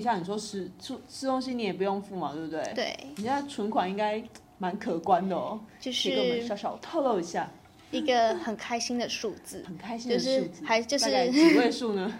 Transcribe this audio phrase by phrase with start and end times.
[0.00, 2.72] 像你说吃吃吃东西你也不用付嘛，对不对？
[2.74, 4.20] 对，你现在存款应该
[4.58, 7.48] 蛮可观的哦，就可以跟我们是小小透露一下，
[7.92, 12.12] 一个很开心的数字，很开心的就是数字，还就是几位数呢？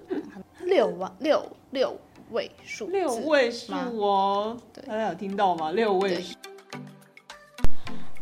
[0.66, 1.96] 六万六六
[2.32, 5.72] 位数，六位数哦，对大家有听到吗？
[5.72, 6.36] 六位数。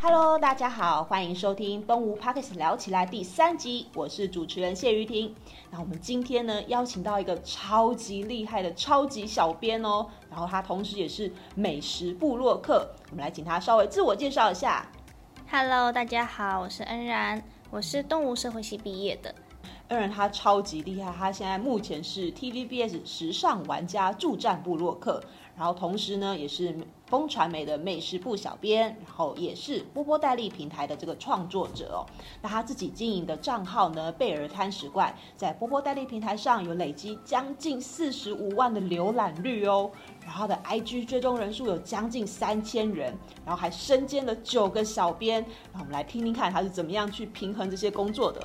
[0.07, 5.35] Hello，大家好，欢迎收听东吴 Pockets 聊起来第三集，我是主持人谢玉婷。
[5.71, 14.87] 那我们今天呢，邀请到一个超级厉害的超级小编哦，然后他同时也是美食部落客，我们来请他稍微自我介绍一下。
[15.51, 19.35] Hello，大家好，我是恩然，我是动物社会系毕业的。
[19.89, 25.23] 恩然，他超级厉害，他现在目前是 TVBS 时尚玩家助战部落客，
[25.57, 26.77] 然后同时呢，也是
[27.15, 32.03] 风传媒的美食部小编，然后也是波波代理平台的这个创作者哦。
[32.43, 39.89] 那他自己经营的账号呢，贝尔贪食怪，在波波代理平台上有累积将近四十五万的浏览率哦。
[40.25, 45.47] 然后他的 IG 追踪人数有将近三千人，然后还身兼了九个小编。
[45.73, 48.45] 那我们来听听看他是怎么样去平衡这些工作的。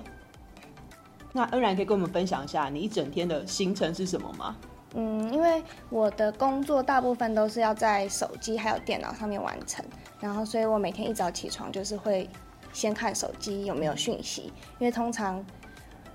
[1.33, 4.55] 那恩然可以跟我们分享一下你一整天的行程是什么吗？
[4.95, 9.85] 嗯，因为我的工作大部分都是要在手机还有电脑上面完成，
[10.19, 12.27] 然后所以我每天一早起床就是会
[12.73, 15.37] 先看手机有没有讯息，因为通常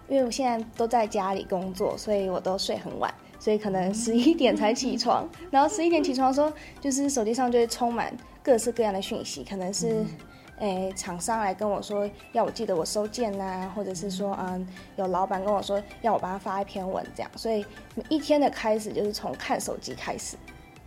[0.08, 10.05] 因为我现在都在家里工作，所以我都睡很晚，所以可能 十一点才起床，然后十一点起床的时候，就是手机上就会充满各式各样的讯息，可能是。
[10.58, 17.64] 诶，厂商来跟我说要我记得我收件呐、或者是说，嗯，有老板跟我说要我帮他发一篇文，这样，所以
[18.08, 20.36] 一天的开始就是从看手机开始。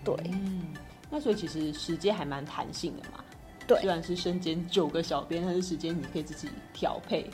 [0.04, 0.74] 对，嗯
[1.10, 3.24] 那所以其实时间还蛮弹性的嘛。
[3.66, 7.30] 对虽然是身兼九个小编，但是时间你可以自己调配。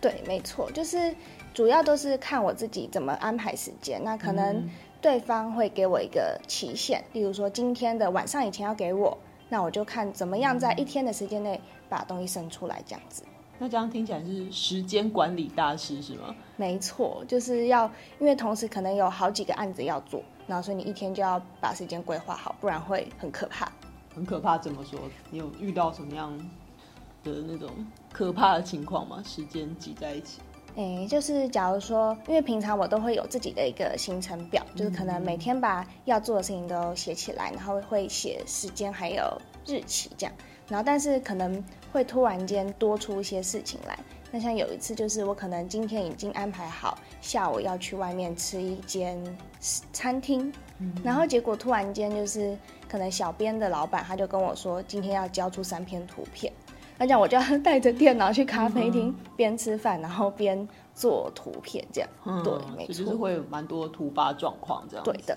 [0.00, 1.14] 对，没错，就是
[1.52, 4.02] 主要都是看我自己怎么安排时间。
[4.02, 4.66] 那可能
[5.02, 9.18] 对方会给我一个期限，例如说今天的晚上以前要给我，
[9.50, 13.22] 那我就看怎么样在一天的时间内把东西生出来，这样子。
[13.58, 16.34] 那这样听起来是时间管理大师是吗？
[16.56, 17.84] 没错，就是要
[18.18, 23.70] 因为同时可能有好几个案子要做，然后所以你一天就要把时间规划好，不然会很可怕。
[24.14, 24.98] 很可怕，怎么说？
[25.30, 26.36] 你有遇到什么样
[27.22, 27.68] 的那种
[28.12, 29.22] 可怕的情况吗？
[29.22, 30.40] 时间挤在一起。
[30.76, 40.34] 诶，就是假如说，因为平常我都会有自己的一个行程表，就是可能每天把要做的事情都写起来，然后会写时间还有日期这样。
[40.68, 43.98] 然后但是可能会突然间多出一些事情来。
[44.30, 49.20] 那像有一次就是我可能今天已经安排好下午要去外面吃一间
[49.92, 50.52] 餐厅，
[51.02, 52.56] 然后结果突然间就是
[52.88, 56.52] 可能小编的老板他就跟我说今天要交出三篇图片。
[57.00, 62.10] 那这样我就要带着电脑去咖啡厅，边吃饭然后边做图片，这样。
[62.44, 65.02] 对，没所以就是，会有蛮多突发状况这样。
[65.02, 65.34] 对的。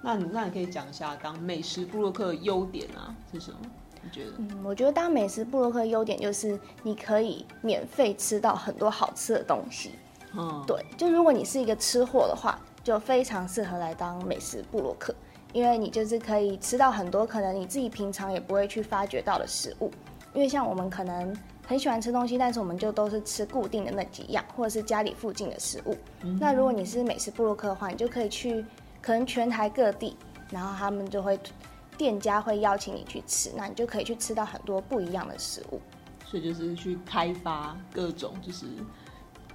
[0.00, 3.58] 那你那你可以讲一下当美食布洛克的优点啊是什么？
[4.04, 4.30] 你觉得？
[4.38, 9.90] 嗯，我觉得当美食部落客优点就是你可以免费吃到很多好吃的东西。
[10.38, 15.12] 嗯，对，就如果你是一个吃货的话，就非常适合来当美食布洛克，
[15.52, 19.90] 因为你就是可以吃到很多可能你自己平常也不会去发掘到的食物。
[20.34, 21.36] 因为像我们可能
[21.66, 25.96] 很喜欢吃东西，但是我们就都是吃固定的那几样，或者是家里附近的食物。
[26.38, 28.64] 那如果你是美食部落客的话，你就可以去
[29.02, 30.16] 可能全台各地，
[30.50, 31.38] 然后他们就会
[31.98, 35.80] 店家会邀请你去吃，那你就可以去吃到很多不一样的食物。
[36.24, 38.66] 所以就是去开发各种就是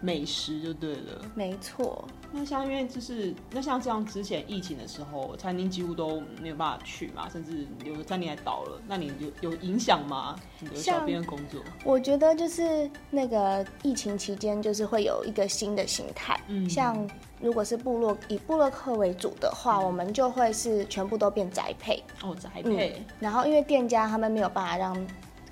[0.01, 1.21] 美食就对了。
[1.33, 8.81] 没错，那像因为就是那像这样之前疫情的时候，餐厅几乎都没有办法去嘛，甚至有的餐厅还倒了。
[8.87, 10.35] 那你有有影响吗？
[10.59, 11.61] 你的小像编的工作？
[11.83, 16.39] 我觉得就是那个疫情期间，就是会有一个新的形态。
[16.47, 17.07] 嗯像
[17.41, 22.01] 如果是部落以部落客为主的话，我们就会是全部都变宅配。
[22.23, 23.05] 哦，宅嗯配。
[23.19, 24.95] 然后因为店家他们没有办法让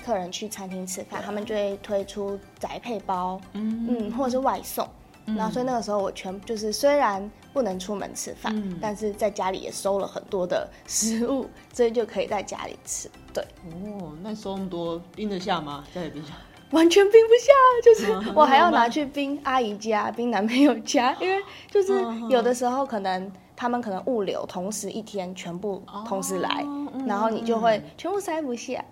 [0.03, 4.88] 客人去餐厅吃饭，他们就会推出宅配包，嗯嗯，或者是外送。
[5.25, 13.10] 然后所以那个时候我全就是虽然不能出门吃饭，嗯但是在家里也收了很多的食物， 所以就可以在家里吃。
[13.33, 13.42] 对，
[13.72, 15.86] 哦，那收那么多冰得下吗？
[15.95, 16.33] 家里冰下？
[16.72, 17.54] 完全冰不下，
[17.86, 21.42] 就是嗯我还要拿去冰阿姨家、 冰男朋友家，因为
[21.72, 21.94] 就是
[22.30, 26.66] 有的时候可能他们可能物流同时一天全部同时来，
[27.07, 28.83] 然后你就会全部塞不下。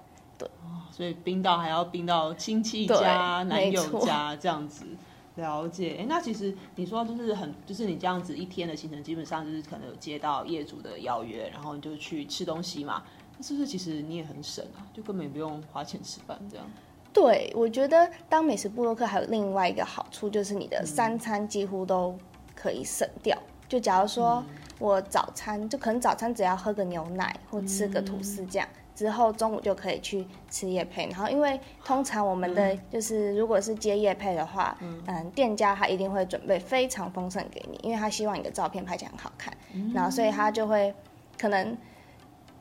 [1.02, 4.86] 所以冰到还要冰到亲戚家、男友家这样子。
[5.34, 13.02] 了解，哎那其实你说就是很，就是你这样子一天的行程，基本上就是可能有接到业主的邀约，然后你就去吃东西嘛。
[13.36, 14.86] 那是不是其实你也很省啊？
[14.94, 16.64] 就根本也不用花钱吃饭这样。
[17.12, 22.16] 对，我觉得当美食部落客还有另外一个好处，就是你的三餐几乎都
[22.54, 23.36] 可以省掉。
[23.68, 24.44] 就假如说，
[24.78, 28.68] 我早餐就可能早餐只要喝个牛奶或吃个吐司这样，
[29.02, 31.08] 之后中午就可以去吃夜配。
[31.08, 39.52] 然后因为通常我们的就是如果是接夜配的话，嗯，店家他一定会准备非常丰盛给你，因为他希望你的照片拍起来很好看，
[39.92, 40.94] 然后所以他就会
[41.36, 41.76] 可能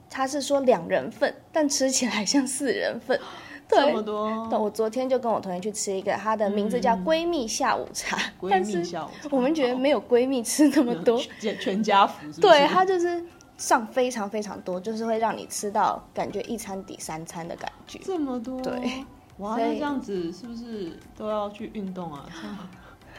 [0.08, 3.20] 他是说两人份，但吃起来像四人份。
[3.68, 4.26] 这么多，
[4.58, 8.18] 我昨天就跟我同学去吃一个，它的名字叫闺蜜下午茶。
[8.40, 12.28] 闺蜜下午茶，我们觉得没有闺蜜吃那么多，全全家福。
[12.40, 13.24] 对，它就是
[13.60, 18.00] 上非常非常多，就是会让你吃到感觉一餐抵三餐的感觉。
[18.02, 19.04] 这么多，对，
[19.36, 22.26] 哇，那这样子是不是都要去运动啊？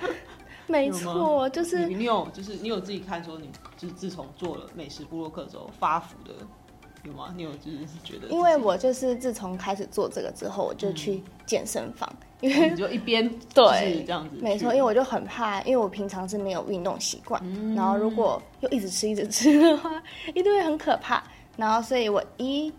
[0.65, 6.33] 没错，就是你有，就是你有自己看说，你就是自从做了美食部落客之后发福的。
[7.03, 7.33] 有吗？
[7.35, 8.27] 你有就是觉得？
[8.27, 12.07] 因为我就是自从开始做这个之后，我就去健身房，
[12.41, 17.41] 因为你就一边 对这样子，没错，因为我就很怕，因为我平常是没有运动习惯，
[17.75, 20.01] 然后如果又一直吃一直吃的话，
[20.35, 21.23] 一定会很可怕。
[21.57, 22.71] 然后，所以我一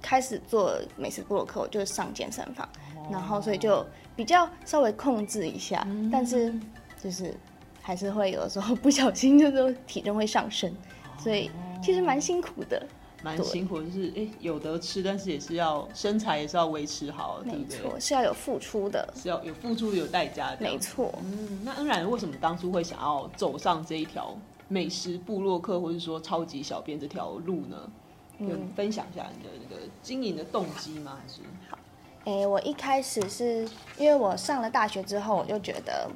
[0.00, 2.68] 开始做美食布洛克，我就上健身房，
[3.10, 3.84] 然后所以就
[4.14, 6.54] 比较稍微控制一下，但是
[7.02, 7.34] 就是
[7.82, 10.72] 还是会有的时候不小心就是体重会上升，
[11.18, 11.50] 所以
[11.82, 12.86] 其实蛮辛苦的。
[13.22, 21.12] 蛮辛苦，就是哎，有得吃，但是也是要身材也是要维持好，没错，是要有付出的，是要有付出有代价的，没错。
[21.22, 24.36] 嗯，那恩然为什么当初会想要走上这一条
[24.68, 27.76] 美食部落客，或者说超级小编这条路呢？
[28.38, 31.18] 嗯，分享一下你的那个经营的动机吗？
[31.20, 31.78] 还是好，
[32.24, 33.68] 哎，我一开始是
[33.98, 36.10] 因为我上了大学之后，我就觉得，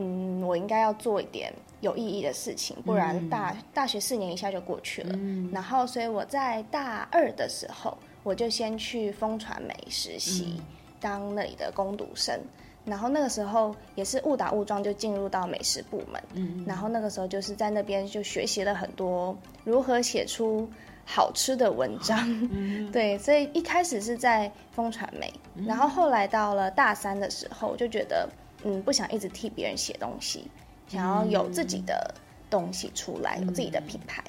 [0.00, 1.52] 嗯，我应该要做一点。
[1.80, 5.18] 有意义的事情，不然大大学四年一下就过去了。
[5.50, 10.60] 然后，所以我在大二的时候，我就先去风传媒实习，
[11.00, 12.38] 当那里的攻读生。
[12.84, 16.22] 然后那个时候也是误打误撞就进入到美食部门。
[16.34, 20.68] 嗯，然后那个时候就是在那边就学习了很多如何写出
[21.06, 22.28] 好吃的文章。
[22.92, 25.32] 对，所以一开始是在风传媒，
[25.66, 28.28] 然后后来到了大三的时候，就觉得
[28.64, 30.50] 嗯，不想一直替别人写东西。
[30.88, 32.12] 想要有自己的
[32.48, 34.24] 东西出来，有自己的品牌。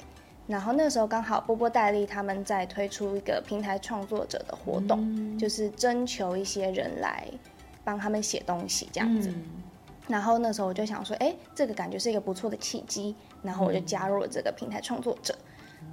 [0.46, 7.26] 然后那个时候刚好波波戴利他们在推出一个平台创作者的活动，就是征求一些人来
[7.84, 9.32] 帮他们写东西这样子。
[10.08, 15.34] 然后那时候我就想说，哎，这个感觉是一个不错的契机，然后我就加入了这个平台创作者。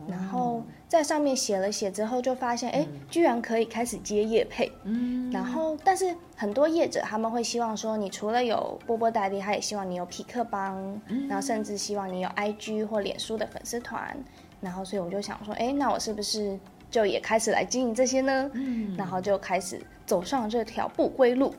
[0.08, 4.72] 然后在上面写了写之后，就发现哎，居然可以开始接业配。
[4.84, 14.18] 嗯，然后但是很多业者他们会希望说，你除了有波波代理，他也希望你有匹克帮，然后甚至希望你有 IG 或脸书的粉丝团。
[14.62, 16.60] 然后所以我就想说，哎，那我是不是
[16.90, 18.50] 就也开始来经营这些呢？
[18.54, 21.54] 嗯，然后就开始走上这条不归路。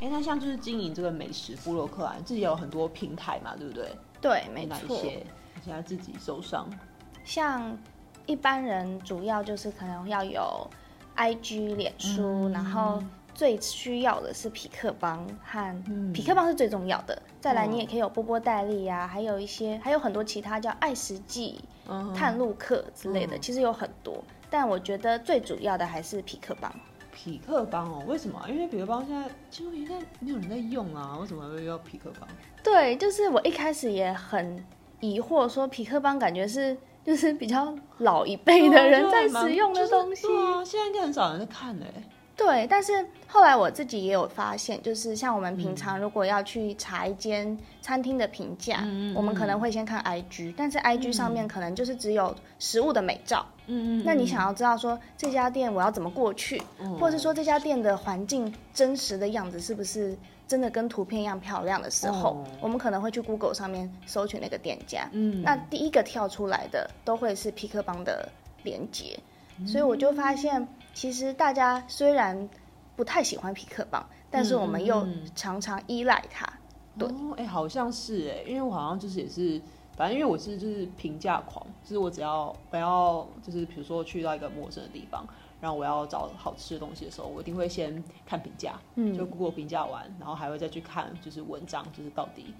[0.00, 3.88] 哎，那像就是经营这个美食部落客啊，自己有很多平台嘛，对不对？
[4.20, 4.98] 对，没错。
[5.64, 6.68] 现在自己手上。
[7.26, 7.76] 像
[8.24, 10.70] 一般人主要就是可能要有
[11.16, 13.02] I G 脸书，然后
[13.34, 15.82] 最需要的是匹克帮和
[16.12, 17.20] 匹克帮是最重要的。
[17.40, 21.60] 再来你也可以有波波戴利啊，还有一些还有很多其他叫爱食记、
[22.14, 24.22] 探路客之类的，其实有很多。
[24.48, 26.72] 但我觉得最主要的还是匹克帮。
[27.12, 28.40] 匹克帮哦，为什么？
[28.48, 32.28] 因为匹克帮现在几乎现在没有人在用啊，为什么会要匹克帮？
[32.62, 34.64] 对，就是我一开始也很
[35.00, 36.76] 疑惑，说匹克帮感觉是。
[37.06, 41.86] 就是比较老一辈的人在使用的东西，对啊，现在应该很少人在看嘞。
[42.36, 42.92] 对，但是
[43.28, 53.46] 后来我自己也有发现，就是像我们平常如果要去查一间餐厅的评价，我们可能会先看 IG，但是 IG 上面可能就是只有食物的美照。
[53.68, 54.02] 嗯嗯。
[54.04, 56.60] 那你想要知道说这家店我要怎么过去，
[57.00, 60.14] 或者是说这家店的环境真实的样子是不是？
[60.48, 65.08] 真的跟图片一样漂亮的时候，我们可能会去 Google 上面搜取那个店家。
[65.12, 68.28] 嗯，那第一个跳出来的都会是皮克邦的
[68.62, 69.18] 链接，
[69.66, 72.48] 所以我就发现，其实大家虽然
[72.94, 76.46] 不太喜欢皮克邦，但是我们又常常依赖它。
[76.96, 79.60] 对，哎，好像是哎，因为我好像就是也是，
[79.96, 85.26] 反正因为我是就是评价狂，就是我只要不要就是比如说去到一个陌生的地方。
[85.60, 92.54] 然后我要找好吃的东西的时候，我一定会先看评价，嗯，就 Google 评价完，然后还会再去看就是文章，就是到底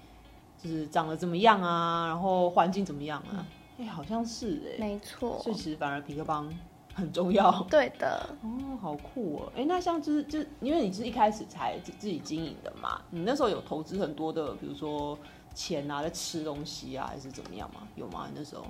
[0.59, 3.47] 就是长得怎么样啊，然后环境怎么样啊？
[3.79, 6.50] 哎，好像是哎，没错，所以其实反而皮克邦
[6.95, 7.62] 很重要。
[7.69, 9.53] 对的，哦，好酷哦！
[9.55, 15.19] 哎，那像就是就因为你是一开始才自自己经营的嘛，你那时候有投资很多的，比如说
[15.55, 17.87] 钱啊，在吃东西啊，还是怎么样吗？
[17.95, 18.26] 有吗？
[18.35, 18.65] 那时候？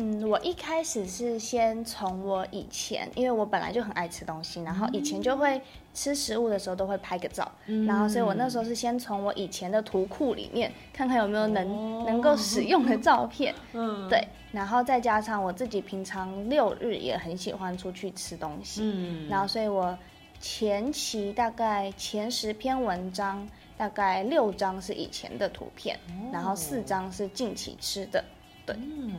[0.00, 5.60] 嗯，我一开始是先从我以前，因为我本来就很爱吃东西，然后以前就会
[5.92, 7.50] 吃食物的时候都会拍个照，
[7.86, 19.96] 然后所以我那时候是先从我以前的图库里面看看有没有能能够使用的照片， 嗯，对，然后再加上我自己平常六日也很喜欢出去吃东西，嗯，然后所以我
[20.40, 25.98] 前期大概前十篇文章，大概六张是以前的图片，
[26.32, 28.24] 然后四张是近期吃的。
[28.72, 29.14] 嗯，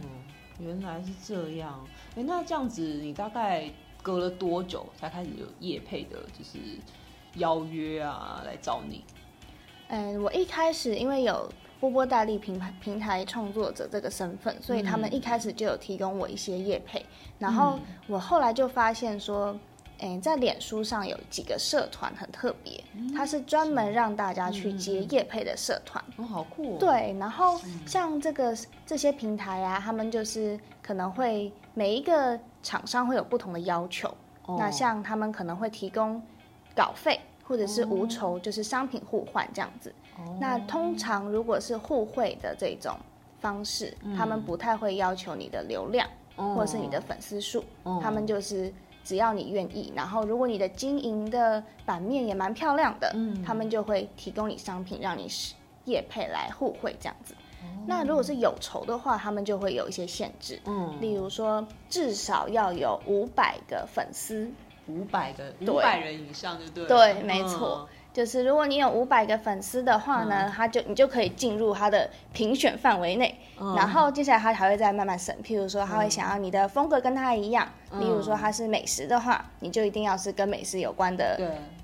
[0.64, 1.86] 原来是这样。
[2.16, 3.70] 哎，那这样子你大概
[4.02, 6.60] 隔了多久才开始有夜配的，就是
[7.36, 9.04] 邀约啊来找你？
[9.90, 17.06] 嗯，我一开始因为有波波大力平台平台创作者这个身份，所以他们一开始就有提供我一些夜配。
[17.40, 19.58] 然后我后来就发现说，
[20.02, 22.84] 哎，在脸书上有几个社团很特别，
[23.16, 26.04] 它是专门让大家去接业配的社团。
[26.18, 26.78] 哦，好酷、哦。
[26.80, 34.10] 对，然后像这个这些平台啊，他们就是可能会每一个厂商会有不同的要求。
[34.48, 36.20] 哦那像他们可能会提供
[36.76, 39.94] 稿费，或者是无酬，就是商品互换这样子。
[40.18, 42.98] 哦那通常如果是互惠的这种
[43.40, 53.44] 方式，他们不太会要求你的流量、哦或者是你的粉丝数，哦他们就是只要你愿意，然后如果你的经营的版面也蛮漂亮的，嗯。
[53.44, 55.54] 他们就会提供你商品让你是
[55.86, 57.34] 业配来互惠这样子。
[57.62, 57.66] 哦。
[57.88, 64.52] 那如果是有仇的话，他们就会有一些限制，嗯，例如说至少要有五百个粉丝，
[64.88, 66.90] 五百个五对百人以上，就对了。
[66.90, 67.88] 对没错。
[67.92, 73.36] 嗯就是如果你有五百个粉丝的话呢，他就你就可以进入他的评选范围内。
[73.60, 81.40] 嗯然后接下来他还会再慢慢审，譬如说他会想要你的风格跟他一样，嗯例如说他是美食的话，你就一定要是跟美食有关的，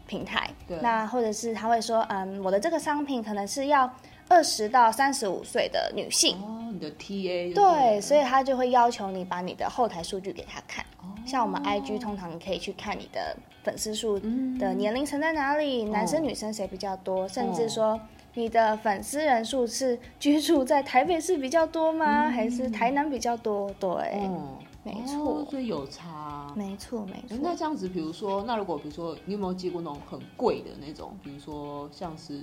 [0.08, 0.78] 平台对。
[0.82, 3.90] 那或者是他会说，嗯，我的这个商品可能是要
[4.28, 6.36] 二十到三十五岁的女性。
[6.42, 10.84] 哦，你的 TA 就对，所以他就会要求你把你的后台数据给他看。
[11.02, 13.36] 哦像我们 IG 通常你可以去看你的
[13.68, 14.58] 粉丝数嗯。
[14.58, 18.00] 的年龄层在哪里，男哦生女生谁比较多，甚至说
[18.36, 23.70] 你的粉丝人数是居住在台北市比较多吗，还是台南比较多？
[23.78, 25.40] 对，嗯，没错。
[25.42, 26.54] 哦所以有差。
[26.56, 27.38] 没错没诶错。
[27.42, 32.42] 那这样子，比如说，那如果比如说，你有没有接过那种很贵的那种，比如说像是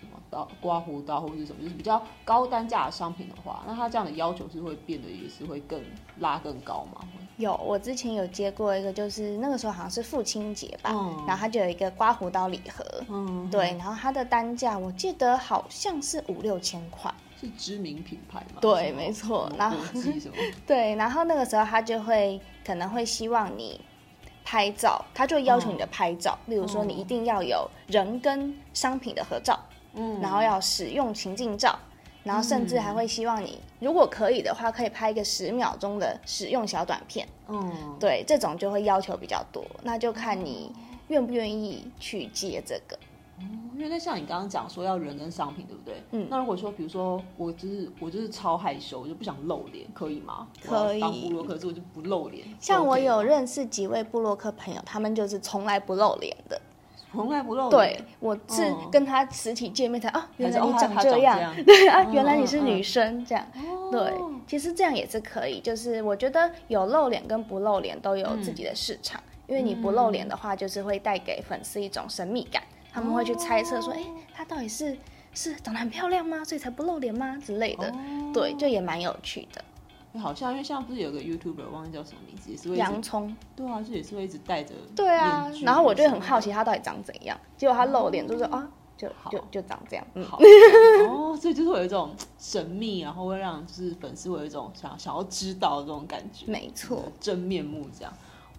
[0.00, 5.80] 什么刀、刮胡刀或者是什么，就是比较高单价的商品的话，那它这样的要求是会变得也是会更
[6.18, 7.00] 拉更高吗？
[7.36, 17.12] 有，我之前有接过一个，就是那个时候好像是父亲节吧，嗯然后它就有一个刮胡刀礼盒，嗯，对，然后它的单价我记得好像是五六千块。
[17.40, 18.60] 是知名品牌嘛？
[18.60, 19.76] 对没错然后？
[20.66, 23.80] 对，然后那个时候他就会可能会希望你
[24.44, 29.58] 拍照，他就会要求你的拍照，例如说你一定要有人跟商品的合照，
[29.94, 31.78] 嗯然后要使用情境照，
[32.24, 37.26] 然后甚至还会希望你如果可以的话，可以拍一个十秒钟的使用小短片。
[37.48, 40.72] 嗯，对，这种就会要求比较多，那就看你
[41.08, 42.98] 愿不愿意去接这个。
[43.74, 46.02] 因为那像你刚刚讲说要人跟商品，对不对？
[46.12, 50.46] 嗯那如果说，比如说我就是我就是超害羞，我就不想露脸，可以吗？
[50.62, 52.46] 可以当部落客，所以我就不露脸。
[52.60, 56.60] 像我有认识几位布洛克朋友，他们就是从来不露脸的。
[57.12, 57.70] 从来不露脸。
[57.70, 63.44] 对，我是哦跟他实体见面才啊，原来你长这样，长这样 对啊，嗯原来你是嗯女生这样。
[63.54, 64.12] 哦对，
[64.46, 72.62] 其实这样也是可以，就是我觉得有露脸跟不露脸都有自己的市场，因为你不露脸的话，就是会带给粉丝一种神秘感，
[72.92, 74.00] 他们会去猜测说，哎、
[74.32, 74.96] 她到底是
[75.34, 76.44] 是长得很漂亮吗？
[76.44, 77.92] 所以才不露脸吗之类的。
[78.32, 79.64] 对，就也蛮有趣的。
[80.18, 90.38] 好像因为像不是有个 YouTuber 忘记叫什么名字，也是会洋葱，对啊，就也是会一直戴着对啊然后我就很好奇他到底长怎样，结果他露脸就是啊，就就就长这样，嗯，好
[91.08, 97.04] 哦，所以就是会有一种神秘，然后会让就是粉丝会有一种想想要知道的这种感觉，没错。
[97.20, 98.12] 真面目这样。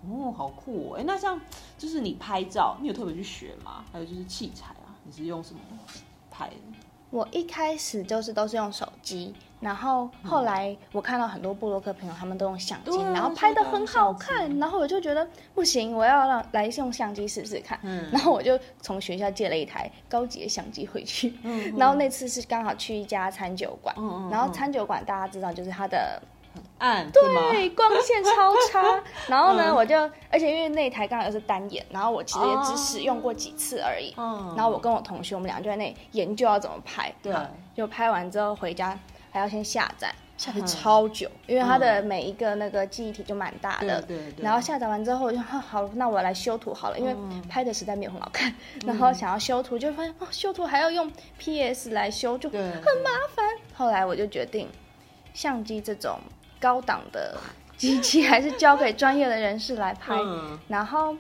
[0.10, 0.98] 哦，好酷哦！
[0.98, 1.40] 哎，那像
[1.78, 3.86] 就是你拍照，你有特别去学吗？
[3.92, 5.60] 还有就是器材啊，你是用什么
[6.32, 6.56] 拍的？
[7.12, 9.32] 我一开始就是都是用手机，
[9.62, 17.80] 然后后来我看到很多布洛克朋友他们都用相机，然后拍的很好看，然后我就觉得不行，我要让来用相机试试看。
[17.84, 23.96] 嗯然后我就从学校借了一台高级的相机回去，嗯然后那次是刚好去一家餐酒馆，
[24.32, 26.20] 然后餐酒馆大家知道就是它的
[26.80, 29.02] 暗对光线超差。
[29.30, 29.96] 然后呢，嗯我就，
[30.32, 34.14] 而且因为那台刚好又是单眼，然后我其实也只使用过几次而已。
[34.18, 37.14] 嗯然后我跟我同学，我们俩就在那里研究要怎么拍。
[37.22, 37.34] 对
[37.74, 38.98] 就拍完之后回家
[39.32, 40.68] 还要先下载，下载嗯。
[40.68, 44.02] 超久，因为它的每一个那个记忆体就蛮大的。
[44.04, 44.44] 对对对。
[44.44, 47.42] 然后下载完之后，我就好好，那我来修图好了，因为嗯。
[47.50, 48.54] 拍的实在没有很好看。
[48.86, 53.46] 然后想要修图，就发现哦，修图还要用 PS 来修，就很麻烦。
[53.74, 54.70] 后来我就决定，
[55.34, 56.20] 相机这种
[56.60, 57.38] 高档的
[57.78, 60.14] 机器还是交给专业的人士来拍。
[60.16, 60.60] 嗯。
[60.68, 61.16] 然后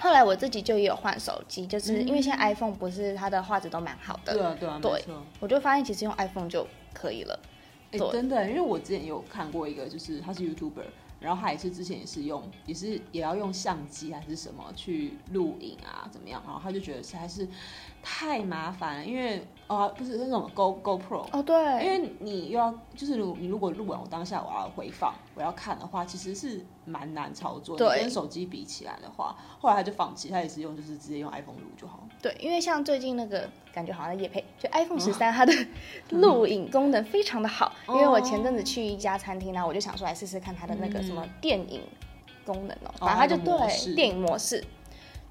[0.00, 5.04] 后来我自己就也有换手机，就是因为现在 iPhone 不是它的画质都蛮好的，对啊对啊，对
[5.40, 7.38] 我就发现其实用 iPhone 就可以了。
[7.92, 10.84] 哎、对真的，因为我之前有看过一个，就是他是 YouTuber，
[11.18, 16.40] 然后他也是之前也是用，也是也要用相机还是什么去录影啊，怎么样？
[16.46, 17.48] 然后他就觉得是还是
[18.02, 27.76] 太麻烦了，因为啊、不是那种 Go GoPro，哦，对，因为你又要，就是如你如果录完我当下我要回放，我要看的话，其实是蛮难操作。
[27.76, 32.00] 对你跟手机比起来的话，后来他就放弃，他也是用就是直接用 iPhone 录就好。
[32.20, 35.52] 对，因为像最近那个感觉好像在夜配，就 iPhone 十三它的
[36.10, 37.72] 录影功能非常的好。
[37.86, 41.80] 因为我前阵子去一家餐厅，然后我就想说来试试看它的那个什么电影
[42.44, 44.64] 功能哦，反正它就对电影模式。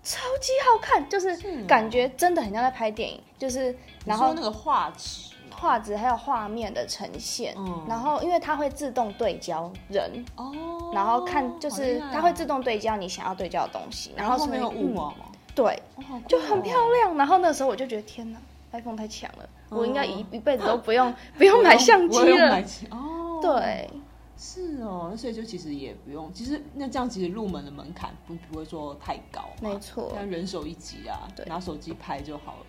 [0.03, 3.75] 超级好看，就是感觉真的很像在拍电影，就是
[4.05, 7.85] 然后那个画质嘛，画质还有画面的呈现，嗯。
[7.87, 10.51] 然后因为它会自动对焦人，哦，
[10.93, 15.13] 然后看就是它会自动对焦你想要对焦的东西，然后后面有雾吗？
[15.17, 15.25] 嗯
[15.55, 15.77] 对，
[16.25, 17.17] 就很漂哦亮。
[17.17, 18.39] 然后那时候我就觉得天哪
[18.71, 20.27] ，iPhone 太强了，我应该一嗯。
[20.31, 22.63] 一辈子都不用 不用买相机了。
[22.91, 23.89] 哦，，对，
[24.41, 32.65] 是哦，那所以就其实也不用，其实那这样其实入门的门槛不不会说太高嘛，没错像人手一机啊，对拿手机拍就好了。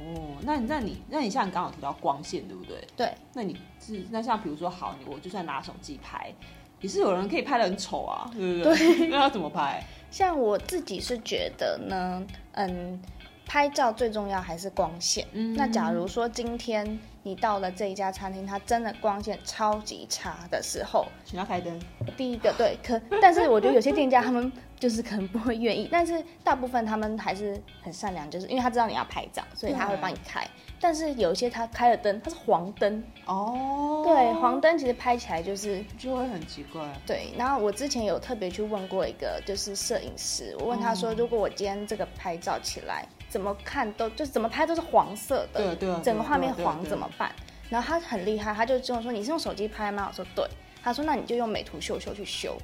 [0.00, 2.84] 哦，那你那你那你像你刚好提到光线，对不对？
[2.96, 6.34] 对，那你是那像比如说，好，你我就算拿手机拍，
[6.80, 9.08] 也是有人可以拍的很丑啊，对不对？
[9.08, 9.82] 那要怎么拍？
[10.10, 12.22] 像我自己是觉得呢，
[12.52, 13.00] 嗯，
[13.46, 15.24] 拍照最重要还是光线。
[15.32, 21.80] 嗯那假如说今天你到了这一家餐厅，它真的光线超级差的时候，请要开灯。
[22.16, 30.46] 第一个对，可但是我觉得有些店家他们就是可能不会愿意，但是大部分他们还是很善良，就是因为他知道你要拍照，所以他会帮你开。
[30.78, 36.82] 但是有一些他开了灯，它是黄灯，哦，对，黄灯其实拍起来就是就会很奇怪。
[37.06, 37.32] 对。
[37.36, 47.08] 然后我之前有特别去问过一个就是摄影师，我问他说，如果我今天这个拍照起来怎么看都就是怎么拍都是黄色的，对对啊，整个画面黄怎么？
[47.18, 47.30] 办？
[47.68, 50.06] 然后他很厉害，他就跟我说你是用手机拍吗？
[50.08, 50.44] 我说对。
[50.82, 52.56] 他说那你就用美图秀秀去修。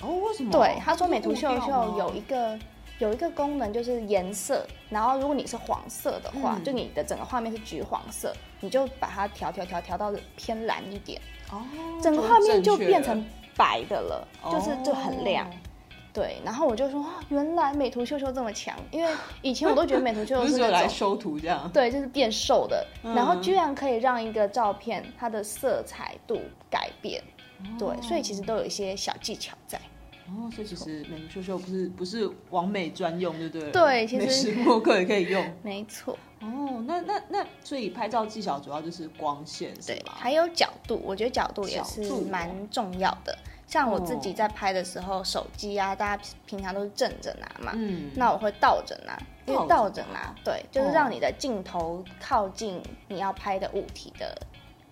[0.00, 0.52] 哦，为什么？
[0.52, 2.56] 对，他说美图秀秀有一个
[3.00, 11.60] 有一个功能就是颜色，然后如果你是黄色的话，嗯就你的整个画面是橘黄色，你就把它调调调调到偏蓝一点，哦，
[12.00, 15.44] 整个画面就变成白的了，就是就很亮。
[15.48, 15.50] 哦
[16.14, 20.70] 对，然后我就说啊，原来美图秀秀这么强，因为以前我都觉得美图秀秀 是那种。
[20.70, 21.68] 来修图这样。
[21.74, 27.20] 对，就是变瘦的，嗯然后居然可以让一个照片它的色彩度改变，
[27.58, 29.76] 哦对，所以其实都有一些小技巧在。
[30.26, 33.72] 哦，所以其实美图秀秀不是不是完美专用，对不对了？
[33.72, 35.52] 对其实美食播客也可以用。
[35.62, 40.12] 没错，哦，那那那，所以拍照技巧主要就是光线，是对，吗？
[40.16, 43.36] 还有角度，我觉得角度也是蛮重要的。
[43.66, 54.36] 像我自己在拍的时候，手机啊，大家平常都是正着拿嘛，嗯，那我会倒着拿，因为倒着拿，对，就是让你的镜头靠近你要拍的物体的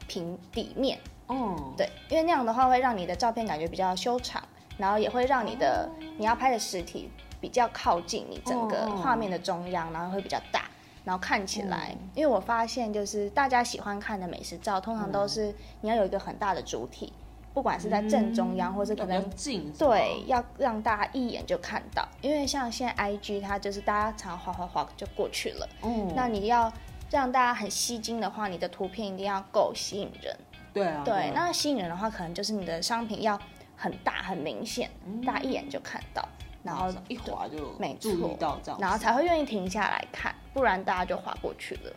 [0.09, 4.43] 平底面，哦，对，因为那样的话会让你的照片感觉比较修长，
[4.79, 10.65] 然后也会让你的、你要拍的实体比较靠近你整个哦画面的中央，然后会比较大，
[11.05, 17.13] 然后看起来，嗯因为我发现就是大家喜欢看的美食照，通常都是你要有一个很大的主体，
[17.55, 26.73] 不管是在正中央，或是可能近，对，要让大家一眼就看到，因为像现在 IG 它就是大家常滑滑滑就过去了，嗯，那你要
[27.11, 30.37] 让大家很吸睛的话，你的图片一定要够吸引人。
[30.73, 31.33] 对啊，对，啊。
[31.35, 33.39] 那吸引人的话，可能就是你的商品要
[33.77, 35.21] 很大很明显，嗯。
[35.21, 36.27] 大家一眼就看到，
[36.63, 41.93] 然后一滑就没注意错到这样，然后才会愿意停下来看，不然大家就滑过去了。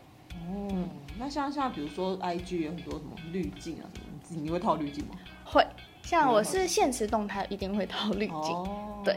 [0.48, 0.86] 哦，
[1.20, 5.16] 那像像比如说 IG 有很多什么滤镜啊什么，你自己你会套滤镜吗？
[5.44, 5.66] 会，
[6.04, 9.16] 像我嗯是现实动态一定会套滤镜，哦，对，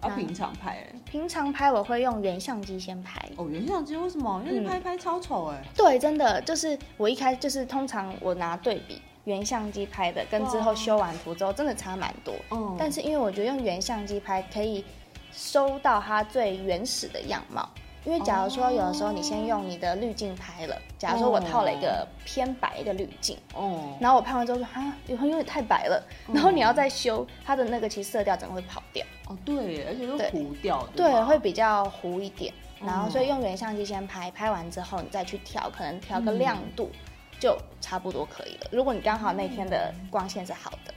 [0.00, 3.18] 啊，平常拍欸平常拍我会用原相机先拍。
[3.36, 4.42] 哦，原相机为什么？
[4.46, 12.34] 因为你拍拍超丑哎，对，真的就是我一开就是通常我拿对比原相机拍的，跟之后修完图之后真的差蛮多。
[12.50, 14.84] 嗯，但是因为我觉得用原相机拍可以
[15.32, 17.68] 收到它最原始的样貌。
[18.04, 31.24] 因为假如说有的时候你先用你的滤镜拍了，假如说我套了一个偏白的滤镜，哦，然后我拍完之后说啊，有有点太白了，然后你要再修它的那个，其实色调整个会跑掉，哦对，而且都糊掉，对，吧？
[31.24, 32.52] 会比较糊一点。
[32.80, 33.10] 然后嗯。
[33.10, 36.38] 所以用原相机先拍，拍完之后你再去调，可能调个嗯。
[36.38, 36.90] 亮度
[37.40, 38.68] 就差不多可以了。
[38.70, 40.94] 如果你刚好那天的光线是好的，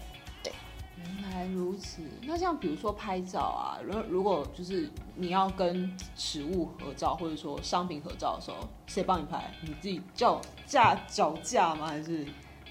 [1.45, 2.01] 如此。
[2.23, 9.51] 那像比如说拍照啊，如如果就是你要跟食物合照，或者说商品合照的时候，谁帮你拍？
[9.61, 11.87] 你自己叫架脚架吗？
[11.87, 12.25] 还是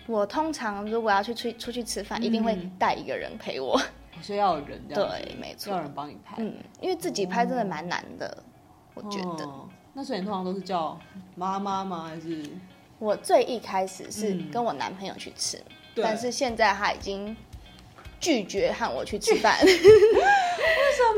[0.07, 3.81] 我通常如果要去出出去吃饭，一定会嗯带一个人陪我。
[4.23, 5.25] 所以要有人这样子？
[5.25, 6.37] 对没错要有人帮你拍。
[6.39, 8.43] 嗯，因为自己拍真的蛮难的，
[8.95, 9.45] 我觉得。
[9.45, 10.97] 哦那所以你通常都是叫
[11.35, 12.05] 妈妈吗？
[12.05, 12.45] 还是
[13.01, 15.61] 我最一开始是嗯跟我男朋友去吃，
[15.97, 17.37] 但是现在他已经
[18.21, 19.59] 拒绝和我去吃饭。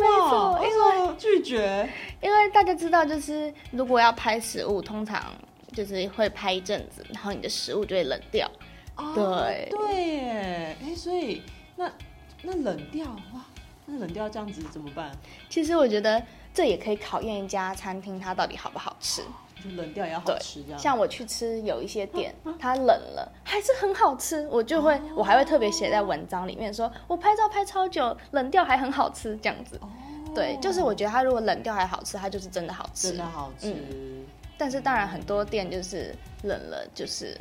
[0.01, 0.71] 没错，因
[1.09, 1.89] 为拒绝，
[2.21, 5.23] 因为大家知道，就是如果要拍食物，通常
[5.73, 8.51] 就是会拍一阵子，然后你的食物就会冷掉。
[9.15, 11.43] 对对耶，哎，所以
[11.77, 11.91] 那
[12.43, 13.45] 那冷掉哇，
[13.87, 15.11] 那冷掉这样子怎么办？
[15.49, 16.23] 其实我觉得
[16.55, 19.23] 这也可以考验一家餐厅它到底好不好吃。
[19.63, 20.79] 就冷掉也要好吃，这样。
[20.79, 29.79] 像我去吃有一些店，它冷了还是很好吃，我就会我还会特别写在文章里面，说我拍照拍超久，冷掉还很好吃这样子。
[30.35, 33.75] 对，就是我觉得它如果冷掉还好吃，它就是真的好吃，真的好吃。
[34.57, 37.39] 但是当然很多店就是冷了，就是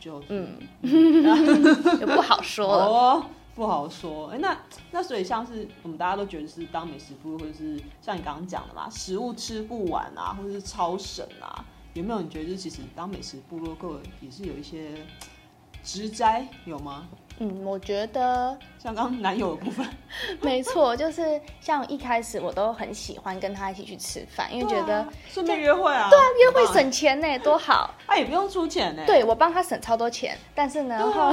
[0.00, 4.28] 就嗯，也 不好说哦，不好说。
[4.28, 4.58] 哎，那
[4.90, 15.06] 那所以像是我们大家都觉得是当美食部，或者是像你刚刚讲的嘛，食物吃不完啊，或者是超省啊，有没有你觉得就是其实当美食部落客也是有一些
[15.84, 17.08] 职灾有吗？
[17.42, 19.84] 嗯，我觉得像刚男友的部分，
[20.40, 31.32] 没错，就是像一开始我都很喜欢跟他一起去吃饭，因为觉得顺便约会啊，对啊，约会省钱呢，多好，他也不用出钱呢，对我帮他省超多钱，但是呢，后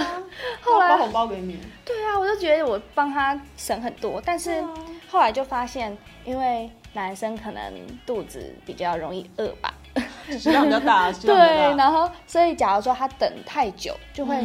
[0.62, 4.66] 后来包红包给你，对啊，我就觉得我帮他省很多，但是
[5.08, 5.96] 后来就发现，
[6.26, 7.72] 因为男生可能
[8.04, 9.72] 肚子比较容易饿吧。
[10.30, 11.36] 食量比较大，对，
[11.76, 14.36] 然后所以假如说他等太久，就会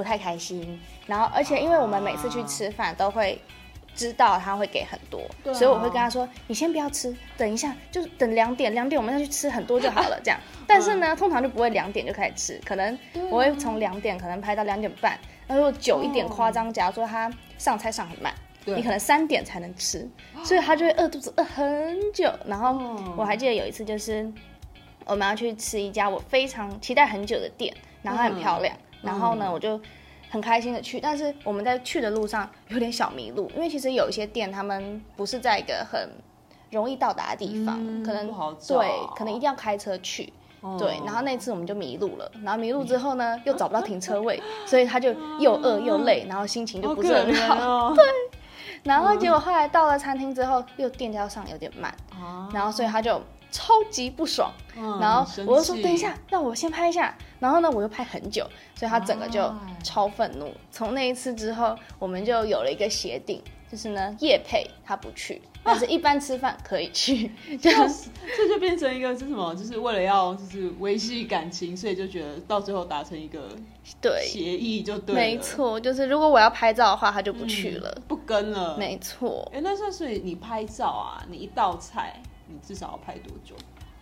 [0.00, 0.80] 不太开心。
[1.06, 3.38] 然后而且因为我们每次去吃饭都会
[3.94, 5.20] 知道他会给很多，
[5.52, 10.40] 所以我会跟他说：“你先不要吃，等一下，就是等两点，两点我们再去吃很多就好了。”这样。
[10.66, 12.98] 但是呢，通常就不会两点就开始吃，可能
[13.30, 15.18] 我会从两点可能拍到两点半。
[15.46, 18.32] 那如果久一点夸张，假如说他上菜上很慢，
[18.64, 20.08] 你可能三点才能吃，
[20.42, 22.32] 所以他就会饿肚子饿很久。
[22.46, 22.80] 然后
[23.18, 24.32] 我还记得有一次就是。
[25.06, 29.80] 我们要去吃一家我非常期待很久的店，然后它很漂亮，然后呢，我就
[30.30, 31.00] 很开心的去。
[31.00, 36.08] 但是我们在去的路上有点小迷路，因为其实有一些店他们不是在一个很
[36.70, 38.28] 容易到达的地方，可能
[38.66, 40.32] 对，可能一定要开车去。
[40.78, 47.92] 对，然后那次我们就迷路了，然后迷路之后呢，又找不到停车位， 所以他就又饿又累，然后心情就不是很好。
[47.96, 48.04] 对，
[48.82, 51.94] 然后结果后来到了餐厅之后，又店家上有点慢，
[52.52, 53.20] 然后所以他就。
[53.50, 54.52] 超级不爽，
[55.00, 57.16] 然后我就说等一下，那我先拍一下。
[57.38, 59.50] 然后呢，我又拍很久，所以他整个就
[59.82, 60.52] 超愤怒。
[60.70, 67.32] 从那一次之后，我们就有了一个协定，就是呢，叶配他不去，但是一般吃饭可以去。
[67.60, 67.70] 这
[68.36, 69.54] 这就变成一个是什么？
[69.54, 73.48] 就是为了要就是维系感情，所以就觉得到最后达成一个
[74.02, 75.14] 对协议就对。
[75.14, 78.76] 没错，就是如果我要拍照的话，他就不去了，不跟了。
[78.76, 79.50] 没错。
[79.54, 81.24] 哎，那算是你拍照啊？
[81.30, 82.22] 你一道菜。
[82.50, 83.54] 你至少要拍多久？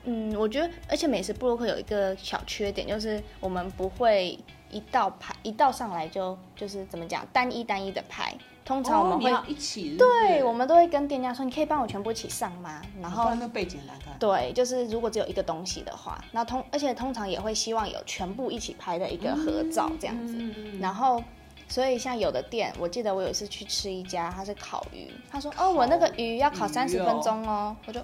[0.04, 4.38] 嗯，我觉得，而且美食布洛克有一个小缺点，就是我们不会
[4.70, 8.34] 一道拍一道上来就就是怎么讲单一单一的拍，
[8.64, 9.98] 通常我们会一起。
[9.98, 12.80] 对，我们都会跟店家说，你可以帮我全部一起上吗？
[13.02, 14.16] 然后那背景来看。
[14.18, 20.38] 对，就是如果只有一个东西的话，那通而且通常也会希望有全部一起拍的一个合照这样子。
[20.80, 21.22] 然后，
[21.66, 28.00] 所以像有的店，我记得我有一次去吃一家，他是烤鱼，他说哦，我那个鱼要烤三十分钟哦，我就。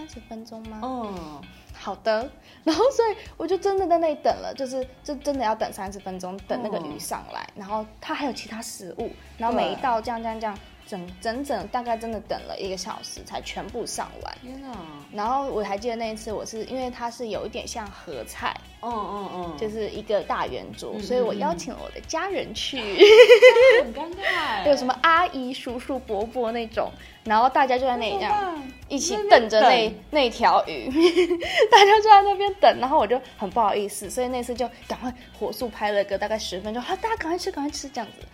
[0.00, 0.80] 三十分钟吗？
[0.82, 1.42] 嗯，
[1.74, 2.26] 好的。
[2.64, 7.46] 然后，所以我就真的在那里等了，就是就真的要等三十分钟，等那个鱼上来。
[7.54, 10.58] 然后它还有其他食物，然后每一道这样这样这样。
[10.86, 14.38] 整整整大概真的等了一个小时才全部上完。
[14.42, 14.76] 天哪！
[15.12, 22.80] 然后我还记得那一次，我是因为它是有一点像合菜，嗯嗯嗯，就是一个大圆桌，所以我邀请了我的家人去，
[23.84, 24.66] 很尴尬。
[24.68, 26.90] 有什么阿姨、叔叔、伯伯那种，
[27.24, 30.88] 然后大家就在那里这样一起等着那那条鱼，
[31.70, 38.26] 大家就在那边等，然后我就很不好意思，所以那次就赶快火速拍了个大概十分钟，好，大家赶快吃，赶快吃这样子。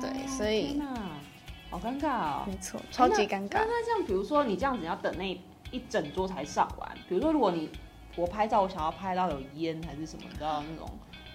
[0.00, 0.80] 对，所以。
[1.70, 2.44] 好尴尬啊！
[2.46, 3.58] 没错，超级尴尬。
[3.58, 5.38] 那这样，比如说你这样子，你要等那
[5.70, 6.88] 一整桌才上完。
[7.06, 7.68] 比如说，如果你
[8.16, 10.88] 我拍照，我想要拍到有烟还是什么，你知道那种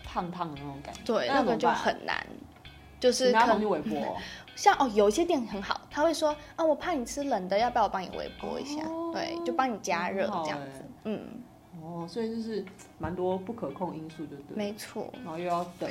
[0.03, 2.25] 烫烫的那种感觉，对，那个就很难。
[3.03, 4.17] 就是拿东西微波。
[4.55, 8.81] 像哦，有一些店很好，他会说啊，我怕你吃冷的，要不要我帮你微波一下？
[9.11, 10.85] 对，就帮你加热这样子。
[11.03, 11.27] 嗯。
[11.81, 12.63] 哦，所以就是
[12.97, 14.55] 蛮多不可控因素，对不对？
[14.55, 15.11] 没错。
[15.23, 15.89] 然后又要等。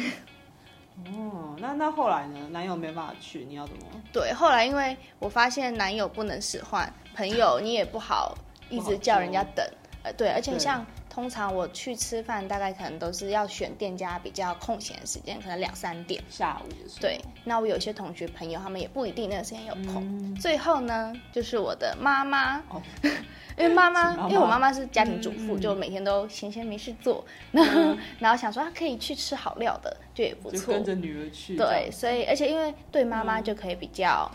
[1.07, 2.39] 哦，那那后来呢？
[2.51, 3.83] 男友没办法去，你要怎么？
[4.13, 8.35] 对，后来因为我发现男友不能使唤，朋友你也不好
[8.71, 9.67] 一直叫人家等。
[10.05, 16.25] 呃，对，而且像通常我去吃饭，大概可能都是要选店家比较空闲的时间，可能两三点。
[16.31, 16.73] 下午。
[16.99, 20.03] 对，那我有些同学朋友，他们也不一定那个时间有空。
[20.03, 22.81] 嗯最后呢，就是我的妈妈，哦
[23.59, 30.83] 因为妈妈，妈妈因为我妈妈是家庭主妇，就每天都闲闲没事做，然 后然后想说，她可以去吃好料的，就也不错跟。
[30.83, 31.57] 着女儿去。
[31.59, 34.31] 对，，所以而且因为对妈妈就可以比较。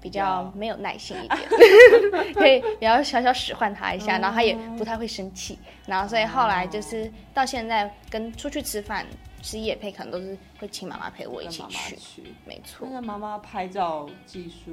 [0.00, 1.40] 比较较没有耐心一点，
[2.34, 9.06] 可以比较小小使唤他一下，然后他也不太会生气，然后所以后来就是到现在跟出去吃饭
[9.42, 12.86] 吃夜配，可能都是会请妈妈陪我一起去，没错。
[12.88, 13.00] 那。
[13.00, 14.72] 个妈妈拍照技术，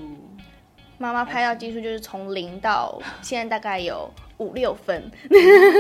[0.97, 5.11] 妈妈拍照技术就是从零到现在大概有五六分，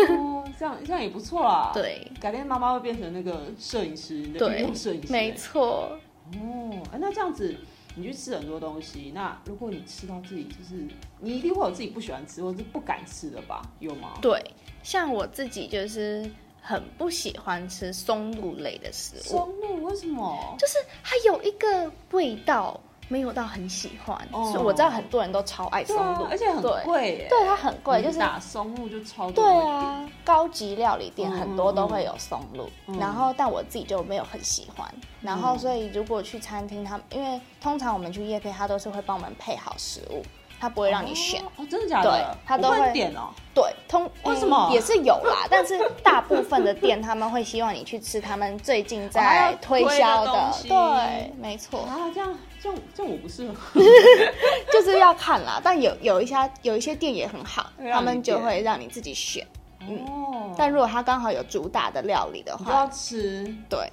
[0.09, 2.07] 哦，这样这样也不错啦。，对。
[2.19, 5.11] 改天妈妈会变成那个摄影师，对摄影师。
[5.11, 5.97] 没错。
[6.33, 7.55] 哦，哎那这样子，
[7.95, 10.87] 你去吃很多东西，那如果你吃到自己就是，
[11.19, 13.61] 你一定会有自己不喜欢吃或者是不敢吃的吧？
[13.79, 14.13] 有吗？
[14.21, 14.43] 对，
[14.83, 16.29] 像我自己就是
[16.61, 20.55] 很不喜欢吃松露类的食物，松露为什么？
[20.59, 27.27] 就是它有一个味道没有到很喜欢，哦所以我知道很多人都超爱松露，啊，而且很对贵耶。
[27.29, 29.43] 对它很贵，就是打松露就超对。
[29.43, 34.87] 啊，高级料理店嗯很多都会有松露，嗯然后但我自己就没有很喜欢。
[35.21, 40.23] 然后所以如果去餐厅，他们因为通常我们去夜配，他都是会帮我们配好食物，
[40.59, 41.41] 他不会让你选。
[41.43, 42.11] 哦，哦真的假的？
[42.11, 43.29] 对他都我会会点哦。
[43.53, 52.35] 对，通为什么嗯也是有啦，但是大部分的店他们会希望你去吃他们最近在 推销的，对，没错，啊，这样
[52.65, 53.79] 这样这样我不适合。
[54.73, 55.61] 就是要看啦。
[55.63, 59.45] 但有有一家有一些店也很好，他们就点会让你自己选。
[59.81, 63.55] 哦，但如果他刚好有主打的料理的话就要，吃。
[63.69, 63.91] 对，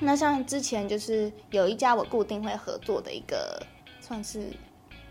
[0.00, 3.62] 那像之前就是有一家我固定会合作的一个
[4.00, 4.48] 算是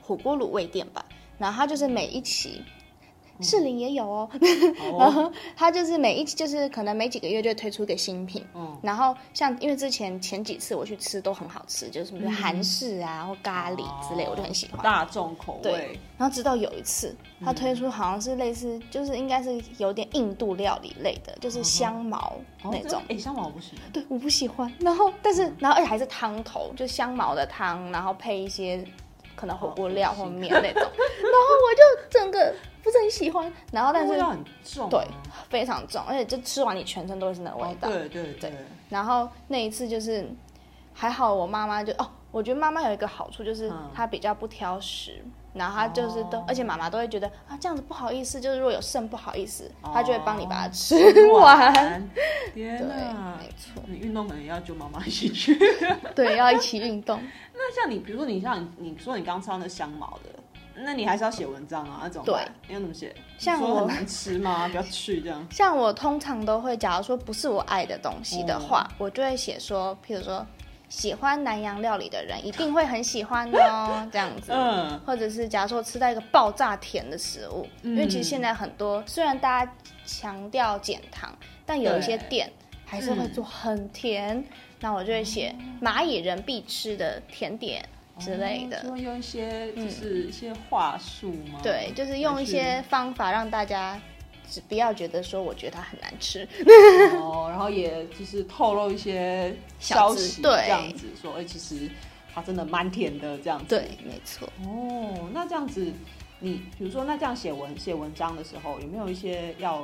[0.01, 1.05] 火锅卤味店吧，
[1.37, 2.63] 然后它就是每一期。
[3.41, 4.29] 士林也有哦，
[4.97, 14.81] 然哦，后它就是每一期就是可能每几个月就会推出一个新品，嗯，然后像因为之前前几次我去吃都很好吃，就是什么韩式啊或咖喱之类，我就很喜欢。
[14.83, 15.99] 大众口味对。
[16.17, 23.01] 然后直到有一次，它推出好像是类似，就是应该是有点印度料理类的，就是香茅哦那种。
[23.09, 23.91] 哎，香茅我不喜欢。
[23.91, 24.71] 对，我不喜欢。
[24.79, 28.85] 然后，但是，然后而且还是汤头，就香茅的汤，然后配一些
[29.35, 30.81] 可能火锅料或面那种。
[30.81, 33.51] 然后我就整个不是很喜欢。
[33.71, 34.89] 然后，但是味道很重啊。
[34.89, 35.07] 对
[35.49, 37.89] 非常重，而且就吃完你全身都是那个味哦道。
[37.89, 38.53] 对对对，
[38.89, 40.27] 然后那一次就是
[40.93, 51.73] 还好，我妈妈就哦，我觉得妈妈有一个好处就是嗯她比较不挑食，然后他就是都，哦而且妈妈都会觉得啊这样子不好意思，就是如果有剩不好意思，哦她就会帮你把它吃吃完。
[51.73, 52.09] 完。
[52.53, 53.37] 天对，哪！
[53.39, 55.57] 没错，你运动可能也要揪妈妈一起去。
[56.15, 57.19] 对，要一起运动。
[57.53, 60.29] 那像你，比如说你像你你说你刚吃到那香茅的，
[60.81, 62.51] 那你还是要写文章啊，那怎么办？
[62.67, 63.13] 你要怎么写？
[63.37, 64.67] 像我很难吃吗？
[64.73, 65.45] 不要去这样。
[65.51, 70.45] 像我通常都会，假如说不是我爱的东西的话，我就会写说，譬如说
[70.93, 74.51] 喜欢南洋料理的人一定会很喜欢哦， 这样子。
[74.53, 79.73] 嗯，或者是假如说吃到一个爆炸甜的食物，因为其实现在很多虽然大家
[80.05, 82.47] 强调减糖，但有一些店
[82.85, 84.45] 还是会做很甜，
[84.81, 87.83] 那我就会写蚂蚁人必吃的甜点
[88.19, 88.83] 之类的。
[88.95, 91.59] 用一些就是一些话术吗？
[91.63, 93.99] 对，就是用一些方法让大家
[94.53, 96.47] 只不要觉得说我觉得它很难吃。
[97.17, 101.89] 哦，然后也就是透露一些消息，对这样子说，哎、其实
[102.31, 103.65] 它真的蛮甜的这样子。
[103.67, 104.47] 对，没错。
[104.63, 105.91] 哦，那这样子，
[106.39, 109.83] 你比如说，那这样写文写文章的时候，有没有一些要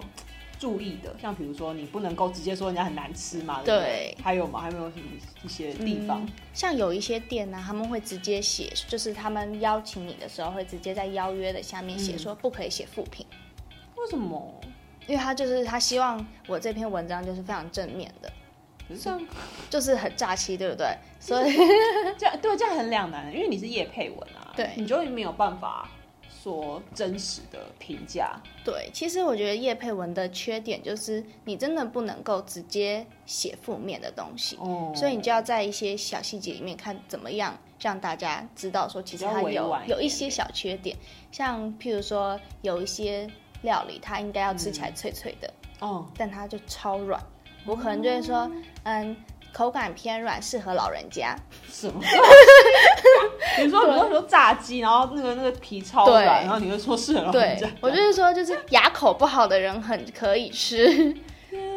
[0.60, 1.16] 注意的？
[1.20, 4.16] 像比如说，你不能够直接说人家很难吃嘛，对？
[4.22, 4.62] 还有吗？
[4.62, 5.06] 还有没有什么
[5.44, 6.24] 一些地方？
[6.24, 13.26] 嗯像有一些店呢、他们会直接写，就是他们邀请你的时候会直接在邀约的下面写说不可以写负评。
[14.02, 14.54] 为什么？
[15.08, 18.32] 因为他就是他希望我这篇文章就是非常正面的，
[18.88, 19.28] 可是这样
[19.70, 20.88] 就是很炸气，对不对？
[21.20, 21.56] 所以
[22.18, 25.90] 这样对这样很两难，因为你是叶佩文啊，对你就会没有办法
[26.44, 28.40] 说真实的评价。
[28.64, 40.96] 对，其实我觉得叶佩文的缺点就是你真的不能够直接写负面的东西，哦所以你就要在一些小细节里面看怎么样让大家知道说，其实比较它有一有一些小缺点，
[41.32, 43.28] 像譬如说有一些
[43.62, 47.22] 料理它应该要吃起来脆脆的，哦，但它就超软，
[47.66, 48.50] 我可能就会说，
[48.84, 49.16] 嗯，
[49.54, 51.36] 口感偏软，适合老人家。
[51.68, 52.02] 什么？
[53.58, 56.24] 比如说，比如说比如说炸鸡，然后那个那个皮超对。
[56.24, 61.16] 软，然后你会说是很对，我就是说，就是牙口不好的人很可以吃。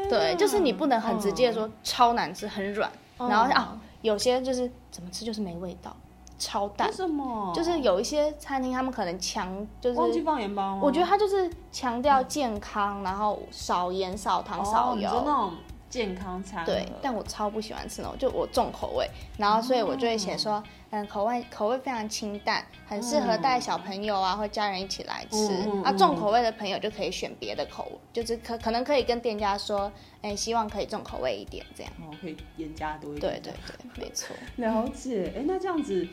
[0.09, 5.97] 对，就是你不能很直接地说超难吃、很软，然后啊，有些就是怎么吃就是没味道，
[6.43, 6.95] 超淡为。
[6.95, 7.53] 什么？
[7.55, 10.81] 就是有一些餐厅，他们可能强，就忘记是放盐巴吗？
[10.83, 15.11] 我觉得他就是强调健康，然后少盐、少糖、少哦你油。
[15.11, 15.53] 说那种
[15.93, 25.37] 健康餐盒，对，但我超不喜欢吃那种，就我重口味，然后所以我就会写说，嗯，口味口味非常清淡，很适合带小朋友啊或家人一起来吃。
[25.37, 31.93] 啊，嗯嗯嗯重口味的朋友就可以选别的口味，就是可可能可以跟店家说，哎，希望可以重口味一点这样。
[32.01, 33.39] 哦，可以盐加多一点。
[33.43, 33.53] 对对
[33.93, 34.35] 对，没错。
[34.57, 35.31] 了解。
[35.37, 36.09] 哎，那这样子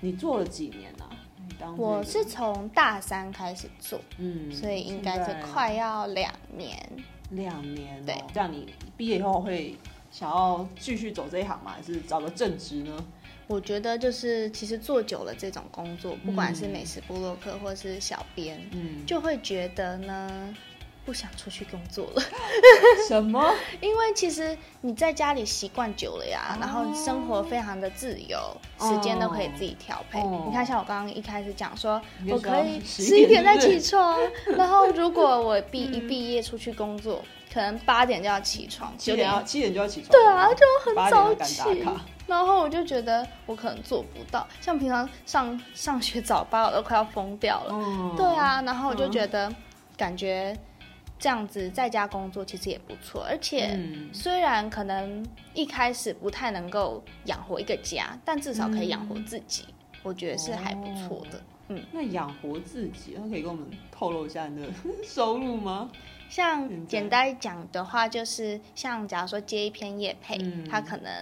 [0.00, 1.06] 你做了几年啊？
[1.46, 6.76] 你当我是从大三开始做，嗯，所以应该是快要两年。
[7.30, 8.02] 两年哦。
[8.06, 9.76] 对这样你毕业以后会
[10.10, 11.72] 想要继续走这一行吗？
[11.76, 13.04] 还是找个正职呢？
[13.46, 20.54] 我觉得就是其实做久了这种工作，不管是美食部落客或是小编，嗯，就会觉得呢
[21.04, 22.22] 不想出去工作了，
[23.08, 23.52] 什么？
[23.80, 26.58] 因为其实你在家里习惯久了呀，哦。
[26.60, 28.38] 然后生活非常的自由，
[28.78, 30.20] 时间都可以自己调配。
[30.20, 30.44] 哦。
[30.46, 34.18] 你看，像我刚刚一开始讲说，我可以十一点再起床，
[34.56, 39.32] 然后如果我毕一毕业出去工作，可能八点就要起床，九点七点。
[39.34, 40.12] 要七点就要起床。
[40.12, 41.84] 对啊，就很早起。
[42.26, 47.72] 然后我就觉得我可能做不到，像平常上上学早八，我都快要疯掉了。
[47.74, 49.52] 嗯对，啊，然后我就觉得
[49.96, 50.56] 感觉
[51.20, 59.66] 这样子在家工作其实也不错，而且嗯虽然可能一开始不太能够养活一个家，但至少可以养活自己，
[60.02, 61.40] 我觉得是还不错的。
[61.68, 64.68] 嗯，那养活自己，那可以跟我们透露一下你的
[65.04, 65.90] 收入吗？
[66.28, 71.12] 像简单讲的话，就是像假如说接一篇业配，嗯它可能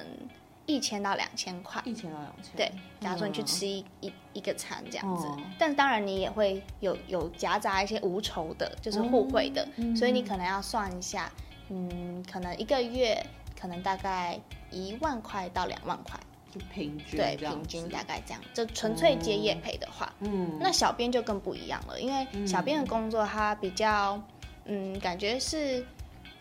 [0.69, 1.83] 一千到两千块。
[1.85, 2.55] 一千到两千。
[2.55, 5.41] 对，假如说你去嗯吃一、一一个餐这样子，哦。
[5.59, 9.97] 但当然你也会有有夹杂一些无酬的，就是互惠的，嗯。
[9.97, 11.33] 所以你可能要算一下，
[11.71, 13.21] 嗯，可能一个月
[13.59, 14.39] 可能大概
[14.71, 16.21] 一万块到两万块，
[16.53, 18.41] 就平均对，平均大概这样。
[18.53, 24.23] 就纯粹接业配的话，嗯，那小编就更不一样了，因为小编的工作它比较，
[24.67, 25.83] 嗯，感觉是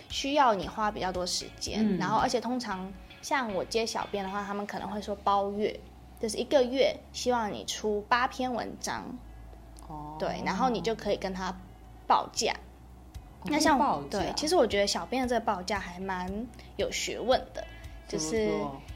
[0.10, 1.98] 需要你花比较多时间，嗯。
[1.98, 5.80] 然后而且通常像我接小编的话，他们可能会说包月，
[6.20, 9.04] 就是一个月希望你出八篇文章，
[9.88, 10.16] 哦。
[10.20, 11.54] 对，然后你就可以跟他
[12.08, 12.54] 报价。
[12.54, 17.64] 哦那像对，其实我觉得小编的这个报价还蛮有学问的，
[18.08, 18.52] 就是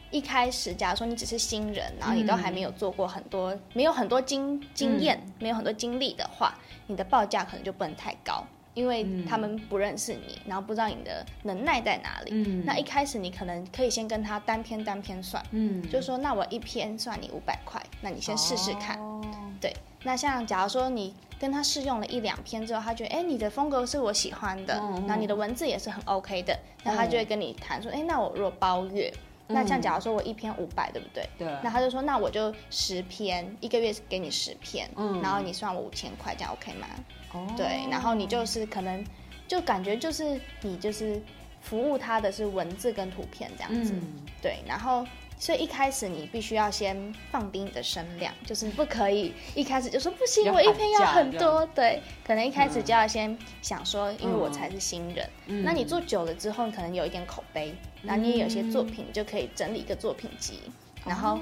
[0.09, 6.55] 一开始，假如说你只是新人，然后你都还没有做过很多，没有很多经经验，没有很多经历的话，
[6.87, 12.31] 你的报价可能就不能太高，因为他们不认识你，然后不知道你的能耐在哪里。
[12.33, 12.63] 嗯。
[12.65, 15.81] 那一开始你可能可以先跟他单篇单篇算，嗯。
[15.89, 18.99] 就说那我一篇算你五百块，那你先试试看。
[18.99, 19.21] 哦。
[19.59, 24.73] 对，那像假如说你跟他试用了一两篇之后，他觉得哎你的风格是我喜欢的，
[25.07, 29.13] 然后你的文字也是很 OK 的，那他就会跟你谈说，哎那我如果包月，
[29.47, 31.29] 那像假如说我一篇五百，对不对？
[31.37, 35.21] 对，那他就说，那我就十篇，一个月给你十篇，嗯。
[35.21, 36.87] 然后你算我五千块，这样 OK 吗？
[37.33, 37.47] 哦。
[37.57, 39.03] 对，然后你就是可能
[39.47, 41.21] 就感觉就是你就是
[41.61, 44.01] 服务他的是文字跟图片这样子，嗯。
[44.41, 45.05] 对，然后
[45.37, 52.83] 所以一开始你必须要先放低你的声量，就是不可以一开始就说不行，要我一篇要很多，对，可能一开始嗯。
[52.83, 55.63] 就要先想说，因为我嗯才是新人，嗯。
[55.63, 60.61] 那你做久了之后，你可能有一点口碑，然后你也有些作品，你就可以整理一个作品集，
[61.05, 61.39] 然后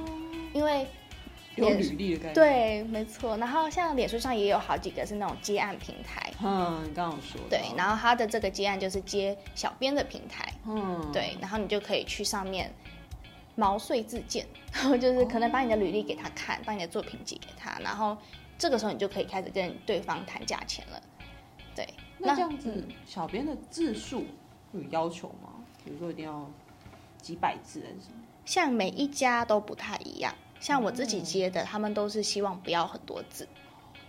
[0.54, 0.86] 因为
[1.60, 3.38] 有履历的感觉。，对，没错。
[3.38, 12.74] 然后像脸书上也有好几个是那种接案平台，嗯，你刚刚有说到对，然后它的这个接案就是接小编的平台，嗯，对，然后你就可以去上面
[13.56, 18.18] 毛遂自荐，然 后就是可能把你的履历给他看，把你的作品寄给他，然后
[18.58, 21.02] 这个时候你就可以开始跟对方谈价钱了。
[21.76, 24.26] 对，那这样子嗯，小编的字数
[24.74, 25.50] 有要求吗？
[25.86, 26.50] 比如说一定要
[27.22, 28.22] 几百字还是什么？
[28.46, 33.48] 像每一家都不太一样，像我自己接的，他们都是希望不要很多字，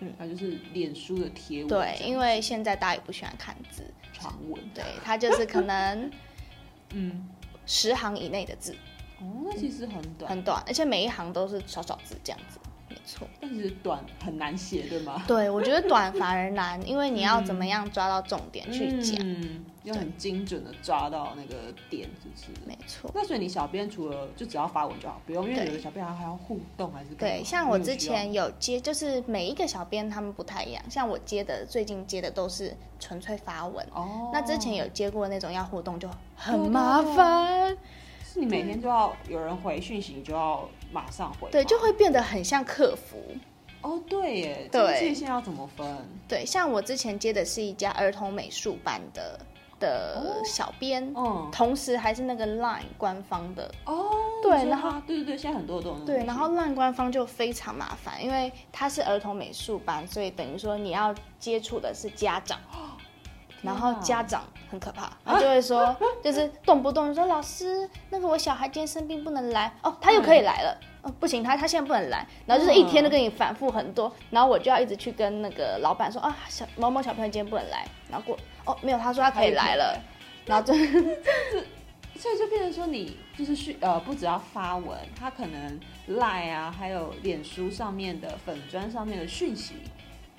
[0.00, 0.12] 嗯。
[0.18, 3.82] 那就是脸书的贴文，对，因为现在大家也不喜欢看字，
[4.12, 4.60] 长文。
[4.74, 6.10] 对，它就是可能
[6.92, 7.28] 嗯，
[7.66, 8.72] 十行以内的字，
[9.20, 12.69] 哦，那其实很短，很短，而且每一行都是少少字这样子，没
[13.10, 13.26] 错。
[13.40, 15.22] 但其实短很难写，对吗？
[15.26, 22.66] 对，我觉得短反而难，因为你要怎么样抓到重点去讲，嗯，要很精准的抓到那个点，是不是？
[22.66, 23.10] 没错。
[23.14, 37.76] 那所以你小编除了就只要发文就好，不用，因为有的小编还还要互动还是对，像我之前有接，就是每一个小编他们不太一样，像我接的最近接的都是纯粹发文，哦，那之前有接过那种要互动就很麻对烦，
[38.24, 43.16] 是你每天就要有人回讯息，你就要马上回吗，对，就会变得很像客服。
[43.82, 44.80] 哦，对耶，对。
[44.80, 45.86] 这个界限要怎么分？
[46.28, 49.40] 对，像我之前接的是一家儿童美术班的
[49.78, 54.10] 的小编，嗯，同时还是那个 Line 官方的，哦，
[54.42, 62.58] 对，然后对对对，现在很多都对，然后 LINE 官方就非常麻烦，因为他是儿童美术班，所以等于说你要接触的是家长，
[63.62, 79.98] 然后家长很可怕，他就会说， 就是动不动就说老师，那个我小孩今天生病不能来，哦，他又可以来了，哦，不行，他他现在不能来，然后就是一天都跟你反复很多，然后我就要一直去跟那个老板说啊，小某某小朋友今天不能来，然后过，哦，没有，他说他可以来了，
[80.46, 80.92] 然后就 这样
[81.52, 81.66] 子。
[82.16, 85.80] 所以就变成说，你就是去呃，不只要发文，他可能
[86.18, 89.76] 赖啊，还有脸书上面的粉砖上面的讯息、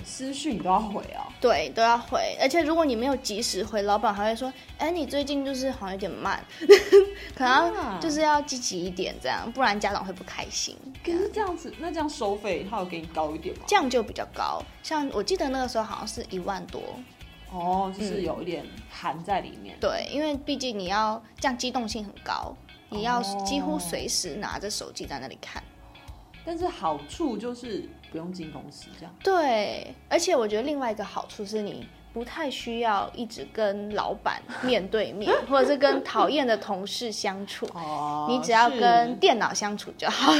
[0.03, 1.27] 私讯都要回哦。
[1.39, 2.37] 对，都要回。
[2.39, 6.43] 而且如果你没有及时回，老板还会说：“哎，你最近就是好像有点慢，
[7.35, 13.63] 可能就是要积极一点，这样，不然家长会不开心。”可是这样子，那这样收费他有给你高一点吗？
[13.67, 16.81] 这样就比较高，像我记得那个时候好像是一万多。
[17.51, 19.75] 哦，就是有一点含在里面。
[19.79, 22.55] 对，因为毕竟你要这样机动性很高，
[22.89, 25.61] 你要几乎随时拿着手机在那里看。
[26.45, 29.15] 但是好处就是不用进公司这样。
[29.23, 37.65] 对，而且我觉得另外一个好处是你不太需要一直跟老板面对面， 或者是跟讨厌的同事相处。
[37.73, 38.27] 哦。
[38.29, 40.31] 你只要跟电脑相处就好。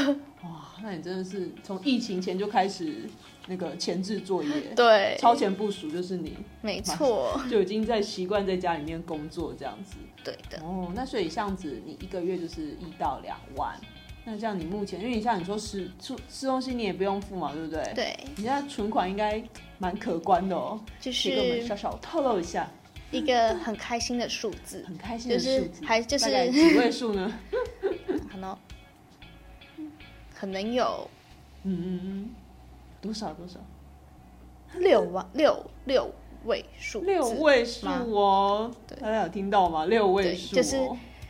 [0.42, 3.08] 哇，那你真的是从疫情前就开始。
[3.48, 10.64] 那个前置作业，对，超前部署就是你，没错， 就已经在习惯在家里面工作这样子，对的。
[10.64, 13.76] 哦，那所以这样子，你一个月就是一到两万，
[14.24, 17.92] 那这样你目前，因为你像你说吃吃吃东西你也不用付嘛，对不对？
[17.94, 19.42] 对，你现在存款应该
[19.78, 22.70] 蛮可观的哦，就是给我们小小透露一下，
[23.10, 27.32] 一个很开心的数字，很开心的数字，还就是 几位数呢？
[28.30, 28.56] 可能
[30.32, 31.10] 可能有，
[31.64, 32.30] 嗯嗯嗯。
[33.00, 33.58] 多少多少？
[34.78, 36.08] 六万六六
[36.44, 38.70] 位数，六位数哦。
[39.00, 39.86] 大家有听到吗？
[39.86, 40.78] 六位数，就是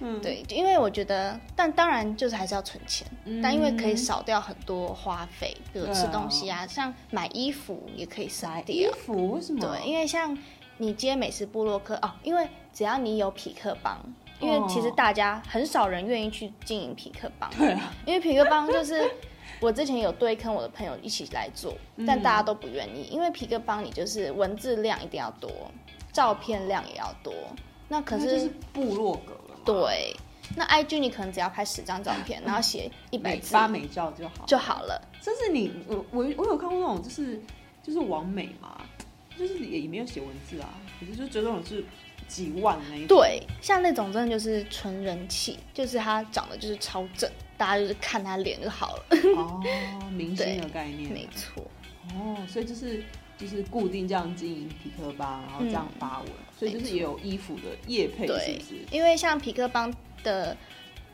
[0.02, 3.06] 嗯，对，因为我觉得，但当然就是还是要存钱，
[3.42, 8.74] 但因为可以少掉很多花费，比如吃东西啊，像买衣服也可以省掉。
[8.74, 9.60] 衣服为什么？
[9.60, 10.36] 对，因为像
[10.78, 13.98] 你接美食部落客哦，因为只要你有匹克帮，
[14.40, 19.10] 因为其实大家很少人愿意去经营匹克帮，对啊，因为匹克帮就是。
[19.60, 21.72] 我之前有对坑我的朋友一起来做，
[22.04, 25.48] 但大家都不愿意，因为皮克帮你就是文字量一定要多，
[26.12, 27.32] 照片量也要多。
[27.86, 29.41] 那可是部落格了。
[29.64, 30.14] 对，
[30.56, 35.00] 那 IG 你可能只要拍十张照片，然后写一百字，发美照就好就好了。
[35.20, 37.40] 就是你我我我有看过那种就是
[37.82, 38.80] 就是完美嘛，
[39.38, 41.84] 就是也也没有写文字啊，可是就觉得那种是。
[42.28, 49.04] 几万那一对，像那种真的就是纯人气，就是他长得就是超正，大家就是看他脸就好了。
[49.36, 49.60] 哦，
[50.10, 51.62] 明星的概念， 没错。
[52.14, 53.04] 哦，所以就是
[53.38, 56.28] 就是固定这样经营皮克邦，然后这样发文，
[56.58, 58.84] 所以就是也有衣服的业配，是不是？
[58.90, 60.56] 因为像皮克邦的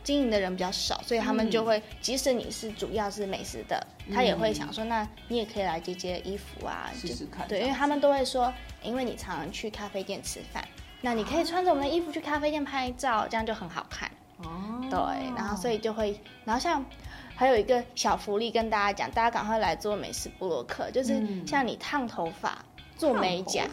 [0.05, 7.47] 经营的人比较少，所以他们就会，即使你是主要是美食的，他也会想说，那你也可以来接接衣服啊，试试看。
[7.49, 8.53] 对，因为他们都会说，
[8.83, 10.67] 因为你常常去咖啡店吃饭。
[11.01, 14.11] 那你可以穿着我们的衣服去咖啡店拍照，这样就很好看。
[14.39, 14.99] 哦，对，
[15.37, 16.85] 然后所以就会，然后像
[17.39, 22.59] 还有一个小福利跟大家讲，大家赶快来做美食布洛克，就是像你烫头发、
[22.97, 23.65] 做美甲、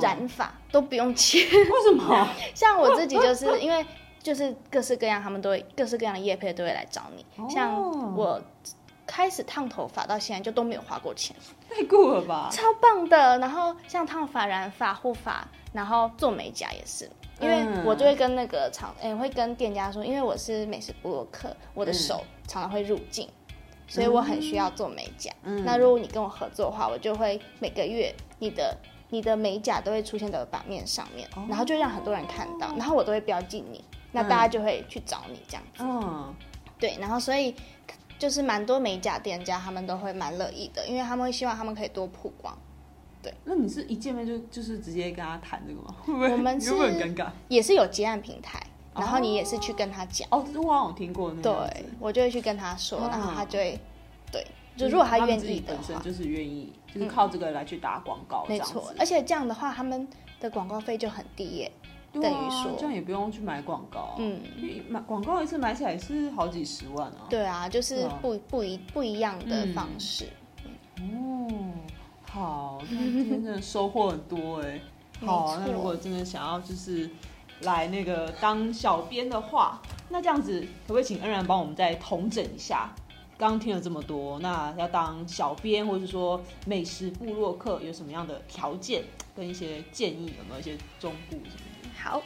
[0.00, 1.40] 染发都不用钱。
[1.48, 2.28] 为什么？
[2.56, 3.86] 像我自己就是因为
[4.20, 7.24] 就是各式各样，他们都会各式各样的业配都会来找你。
[7.48, 7.72] 像
[8.16, 8.42] 我
[9.06, 11.36] 开始烫头发到现在就都没有花过钱，
[11.70, 12.48] 太酷了吧？
[12.50, 13.38] 超棒的。
[13.38, 15.46] 然后像烫发、染发、护发。
[15.72, 17.10] 然后做美甲也是，
[17.40, 23.28] 因为我就会跟那个厂，哎，会跟店家说，因为我是美食部落客，我的手常常会入镜，
[23.88, 25.32] 所以我很需要做美甲。
[25.42, 28.76] 那如果你跟我合作的话，我就会每个月你的
[29.08, 35.82] 你的美甲都会出现在版面上面，然后就让很多人看到，然后我都会标记你，那大家就会去找你这样子。
[35.82, 36.34] 嗯，
[36.78, 37.54] 对，然后所以
[38.18, 42.56] 就是蛮多美甲店家他们都会蛮乐意的，因为他们会希望他们可以多曝光。
[43.22, 45.94] 对，那你是一见面就就是直接跟他谈这个吗？
[46.04, 46.32] 会不会？
[46.32, 48.60] 我们是很尴尬，也是有结案平台，
[48.94, 50.26] 然后你也是去跟他讲。
[50.32, 51.42] 哦，这我好像听过那个。
[51.42, 53.78] 对，我就会去跟他说，然后他就会，
[54.32, 54.44] 对，
[54.76, 58.92] 就如果他愿意的话，就是愿意，就是靠这个来去打广告，没错。
[58.98, 60.08] 而且这样的话，他们
[60.40, 61.72] 的广告费就很低耶，
[62.12, 64.40] 等于说这样也不用去买广告，嗯，
[64.88, 67.26] 买广告一次买起来是好几十万啊。
[67.30, 70.26] 对啊，就是不不一不一样的方式。
[70.98, 71.48] 哦。
[72.32, 74.80] 好，那今天真的收获很多哎。
[75.20, 77.10] 好，那如果真的想要就是
[77.60, 79.78] 来那个当小编的话，
[80.08, 82.90] 那这样子可不可以请恩然帮我们再统整一下？
[83.36, 89.04] 刚刚听了这么多，那要当小编或者是说美食部落客有什么样的条件
[89.36, 90.32] 跟一些建议？
[90.38, 91.88] 有没有一些忠告什么的？
[92.02, 92.22] 好，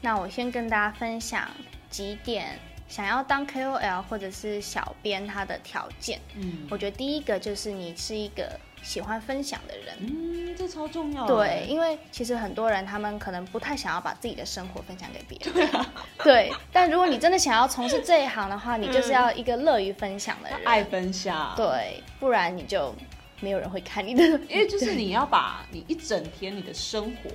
[0.00, 1.46] 那我先跟大家分享
[1.90, 2.58] 几点
[2.88, 9.94] 想要当 KOL 或者是小编，他的条件，嗯我觉得第一个就是你是一个喜欢分享的人。
[10.00, 11.26] 嗯，这超重要。
[11.26, 15.68] 对，，因为其实很多人他们可能不太想要把自己的生活分享给别人。
[16.22, 20.58] 对对，但如果你真的想要从事这一行的话，你就是要一个乐于分享的人。
[20.64, 22.94] 爱分享。，对，不然你就
[23.40, 24.24] 没有人会看你的。
[24.48, 27.30] 因为就是你要把你一整天你的生活，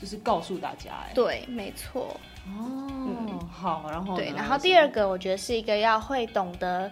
[0.00, 0.90] 就是告诉大家。
[1.06, 2.20] 哎，对，没错。
[2.46, 6.90] 哦，好，然后对，然后第二，个我觉得是一个要会懂得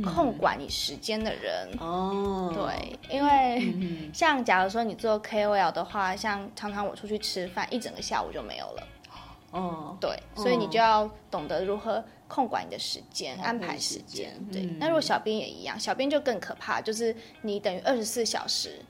[0.00, 1.68] 控管你时间的人。
[1.78, 8.88] 哦，对，因为嗯像假如说你做 KOL 的话，像常常我出去吃饭，一整个下午就没有了。
[9.50, 14.32] 哦，对，所以你就要懂得如何控管你的时间，安排时间。
[14.50, 18.80] 对，嗯那如果小编也一样，小编就更可怕，就是你等于二十四小时，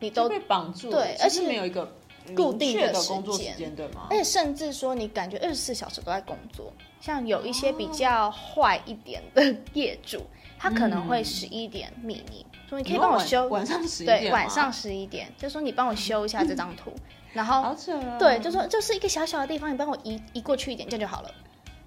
[0.00, 1.96] 你都都被绑住对而且没有一个
[2.34, 4.16] 固定的时间间，对吗而？
[4.16, 10.22] 且甚至说你感觉二十四小时都在工作，像有一些比较坏一点的 业主，
[10.58, 16.92] 他可能会十一点密你，说你可以帮我修，晚上十一点对，晚上十一点，就说你帮我修一下这张图，
[17.32, 17.74] 然后
[18.18, 21.30] 对，就说就是一个小小的地方，你帮我移移过去一点，这样就好了。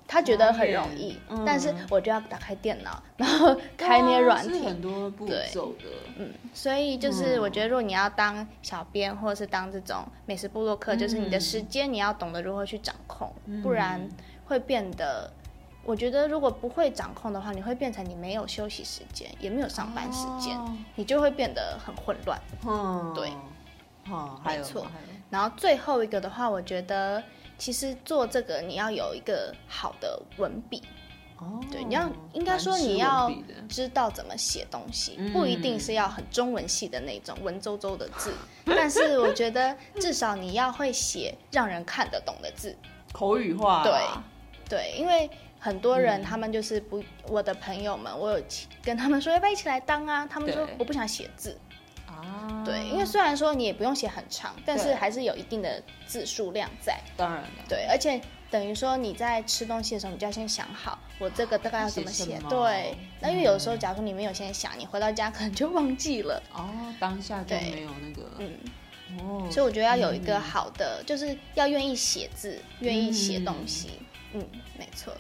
[0.07, 1.43] 他觉得很容易，嗯。
[1.45, 5.85] 但是我就要打开电脑，然后开那些软体，是很多步骤的，
[6.17, 14.07] 嗯，所以就是嗯我觉得，如果你要当小编或者是当这种美食部落客，就是你的时间你要懂得如何去掌控，不然
[14.45, 15.31] 会变得，
[15.83, 20.77] 我觉得如果不会掌控的话，你会变成你没有休息时间，也没有上班时间，哦。
[20.95, 22.39] 你就会变得很混乱。
[22.67, 23.31] 嗯，对，
[24.09, 24.85] 嗯，还有没错。
[25.29, 27.23] 然后最后一个的话，我觉得
[27.63, 30.83] 其实做这个你要有一个好的文笔，
[31.37, 33.31] 哦，对，你要应该说你要
[33.69, 35.31] 知道怎么写东西，嗯。
[35.31, 38.33] 不一定是要很中文系的那种文绉绉的字，
[38.67, 42.75] 但是我觉得至少你要会写让人看得懂的字。
[43.13, 44.21] 口语化啦，
[44.67, 46.23] 对，因为很多人嗯。
[46.23, 48.43] 他们就是不，我的朋友们，我有
[48.83, 51.57] 跟他们说要不要一起来当啊，他们说我不想写字。
[52.63, 56.99] 啊，对，因为虽然说你也不用写很长，但是对还是有一定的字数量在。
[57.17, 62.39] 当然了，对，而且等于说你在吃东西的时候，你就要先想好我这个大概要怎么写。
[62.49, 66.41] 对，那因为有的时候，假如说你没有先想，你回到家可能就忘记了。
[66.53, 68.57] 哦，当下就对没有那个，嗯，
[69.19, 73.89] 哦，所以我觉得要有一个好的，就是要愿意写字，愿意写东嗯西。
[74.33, 74.43] 嗯，
[74.77, 75.13] 没错。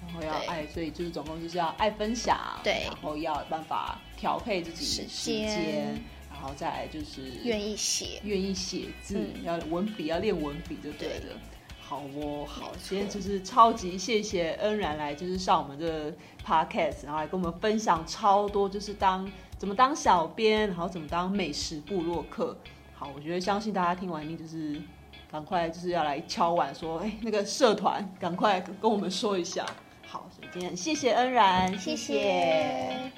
[0.00, 6.02] 然后要对爱，所以就是总共就是要爱分享，对然后要有办法调配自己时间，
[6.38, 8.20] 然后再来就是愿意写。
[8.22, 11.36] 愿意写字，嗯要文笔，要练文笔就对对了。
[11.80, 16.12] 好哦，好今天就是超级谢谢恩然来，就是上我们这个
[16.46, 22.56] podcast，然后来跟我们分享超多，就是当怎么当小编，然后怎么当美食部落客。
[22.94, 24.80] 好，我觉得相信大家听完一定就是
[25.30, 29.64] 赶快就是要来敲碗说，哎，那个社团赶快跟我们说一下。
[30.06, 33.10] 好，所以今天谢谢恩然，谢谢